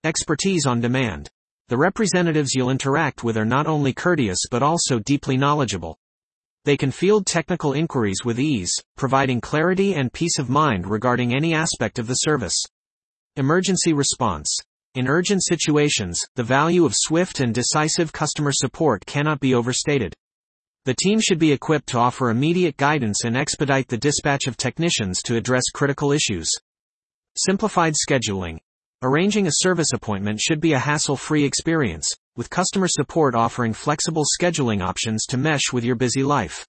Expertise 0.05 0.67
on 0.67 0.81
demand. 0.81 1.31
The 1.71 1.79
representatives 1.79 2.53
you'll 2.53 2.71
interact 2.71 3.23
with 3.23 3.37
are 3.37 3.45
not 3.45 3.69
only 3.69 3.93
courteous 3.93 4.41
but 4.51 4.61
also 4.61 4.99
deeply 4.99 5.37
knowledgeable. 5.37 5.97
They 6.65 6.77
can 6.77 6.91
field 6.91 7.27
technical 7.27 7.75
inquiries 7.75 8.25
with 8.25 8.41
ease, 8.41 8.75
providing 8.97 9.41
clarity 9.41 9.95
and 9.95 10.13
peace 10.13 10.41
of 10.41 10.51
mind 10.51 10.89
regarding 10.89 11.33
any 11.33 11.55
aspect 11.55 12.01
of 12.01 12.09
the 12.09 12.27
service. 12.27 12.61
Emergency 13.37 13.93
response. 13.93 14.53
In 14.97 15.07
urgent 15.07 15.45
situations, 15.45 16.21
the 16.35 16.43
value 16.43 16.85
of 16.85 16.93
swift 16.97 17.39
and 17.39 17.55
decisive 17.55 18.13
customer 18.13 18.51
support 18.51 19.07
cannot 19.07 19.39
be 19.39 19.55
overstated. 19.55 20.13
The 20.87 20.95
team 20.95 21.21
should 21.21 21.39
be 21.39 21.53
equipped 21.53 21.87
to 21.91 21.99
offer 21.99 22.31
immediate 22.31 22.79
guidance 22.79 23.23
and 23.23 23.37
expedite 23.37 23.87
the 23.87 23.97
dispatch 23.97 24.49
of 24.49 24.57
technicians 24.57 25.23
to 25.23 25.37
address 25.37 25.71
critical 25.73 26.11
issues. 26.11 26.51
Simplified 27.37 27.95
scheduling. 27.95 28.59
Arranging 29.03 29.47
a 29.47 29.51
service 29.51 29.95
appointment 29.95 30.39
should 30.39 30.61
be 30.61 30.75
a 30.75 30.79
hassle-free 30.79 31.43
experience, 31.43 32.07
with 32.37 32.51
customer 32.51 32.87
support 32.87 33.35
offering 33.35 33.73
flexible 33.73 34.25
scheduling 34.39 34.83
options 34.83 35.25
to 35.25 35.39
mesh 35.39 35.73
with 35.73 35.85
your 35.85 35.97
busy 35.97 36.23
life. 36.23 36.67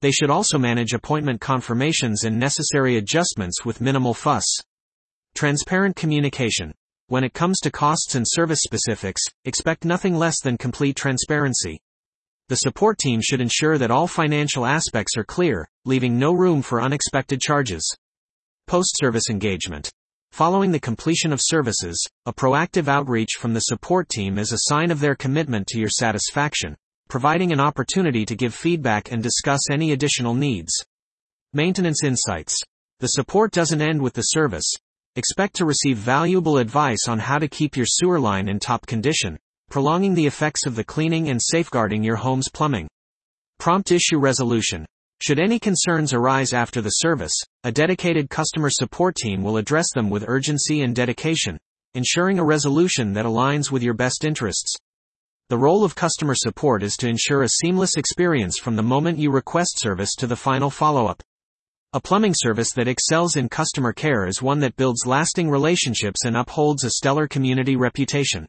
They 0.00 0.12
should 0.12 0.30
also 0.30 0.58
manage 0.58 0.92
appointment 0.92 1.40
confirmations 1.40 2.22
and 2.22 2.38
necessary 2.38 2.98
adjustments 2.98 3.64
with 3.64 3.80
minimal 3.80 4.14
fuss. 4.14 4.44
Transparent 5.34 5.96
communication. 5.96 6.72
When 7.08 7.24
it 7.24 7.34
comes 7.34 7.58
to 7.64 7.72
costs 7.72 8.14
and 8.14 8.24
service 8.28 8.60
specifics, 8.62 9.22
expect 9.44 9.84
nothing 9.84 10.14
less 10.14 10.40
than 10.40 10.56
complete 10.56 10.94
transparency. 10.94 11.80
The 12.48 12.58
support 12.58 12.96
team 12.98 13.20
should 13.20 13.40
ensure 13.40 13.76
that 13.76 13.90
all 13.90 14.06
financial 14.06 14.66
aspects 14.66 15.16
are 15.16 15.24
clear, 15.24 15.68
leaving 15.84 16.16
no 16.16 16.32
room 16.32 16.62
for 16.62 16.80
unexpected 16.80 17.40
charges. 17.40 17.92
Post-service 18.68 19.30
engagement. 19.30 19.90
Following 20.36 20.70
the 20.70 20.78
completion 20.78 21.32
of 21.32 21.40
services, 21.42 21.98
a 22.26 22.32
proactive 22.34 22.88
outreach 22.88 23.38
from 23.40 23.54
the 23.54 23.60
support 23.60 24.06
team 24.10 24.36
is 24.36 24.52
a 24.52 24.68
sign 24.68 24.90
of 24.90 25.00
their 25.00 25.14
commitment 25.14 25.66
to 25.68 25.78
your 25.78 25.88
satisfaction, 25.88 26.76
providing 27.08 27.52
an 27.52 27.58
opportunity 27.58 28.26
to 28.26 28.36
give 28.36 28.54
feedback 28.54 29.10
and 29.10 29.22
discuss 29.22 29.70
any 29.70 29.92
additional 29.92 30.34
needs. 30.34 30.74
Maintenance 31.54 32.04
insights. 32.04 32.54
The 33.00 33.06
support 33.06 33.50
doesn't 33.50 33.80
end 33.80 34.02
with 34.02 34.12
the 34.12 34.20
service. 34.20 34.70
Expect 35.14 35.56
to 35.56 35.64
receive 35.64 35.96
valuable 35.96 36.58
advice 36.58 37.08
on 37.08 37.18
how 37.18 37.38
to 37.38 37.48
keep 37.48 37.74
your 37.74 37.86
sewer 37.88 38.20
line 38.20 38.46
in 38.46 38.58
top 38.58 38.86
condition, 38.86 39.38
prolonging 39.70 40.14
the 40.14 40.26
effects 40.26 40.66
of 40.66 40.76
the 40.76 40.84
cleaning 40.84 41.30
and 41.30 41.40
safeguarding 41.42 42.04
your 42.04 42.16
home's 42.16 42.50
plumbing. 42.50 42.88
Prompt 43.58 43.90
issue 43.90 44.18
resolution. 44.18 44.84
Should 45.22 45.38
any 45.38 45.58
concerns 45.58 46.12
arise 46.12 46.52
after 46.52 46.82
the 46.82 46.90
service, 46.90 47.32
a 47.64 47.72
dedicated 47.72 48.28
customer 48.28 48.68
support 48.70 49.16
team 49.16 49.42
will 49.42 49.56
address 49.56 49.86
them 49.94 50.10
with 50.10 50.28
urgency 50.28 50.82
and 50.82 50.94
dedication, 50.94 51.58
ensuring 51.94 52.38
a 52.38 52.44
resolution 52.44 53.14
that 53.14 53.24
aligns 53.24 53.70
with 53.72 53.82
your 53.82 53.94
best 53.94 54.24
interests. 54.24 54.76
The 55.48 55.56
role 55.56 55.84
of 55.84 55.94
customer 55.94 56.34
support 56.34 56.82
is 56.82 56.96
to 56.96 57.08
ensure 57.08 57.42
a 57.42 57.48
seamless 57.48 57.96
experience 57.96 58.58
from 58.58 58.76
the 58.76 58.82
moment 58.82 59.18
you 59.18 59.30
request 59.30 59.80
service 59.80 60.14
to 60.16 60.26
the 60.26 60.36
final 60.36 60.68
follow-up. 60.68 61.22
A 61.94 62.00
plumbing 62.00 62.34
service 62.36 62.72
that 62.72 62.88
excels 62.88 63.36
in 63.36 63.48
customer 63.48 63.94
care 63.94 64.26
is 64.26 64.42
one 64.42 64.60
that 64.60 64.76
builds 64.76 65.06
lasting 65.06 65.48
relationships 65.48 66.26
and 66.26 66.36
upholds 66.36 66.84
a 66.84 66.90
stellar 66.90 67.26
community 67.26 67.74
reputation. 67.74 68.46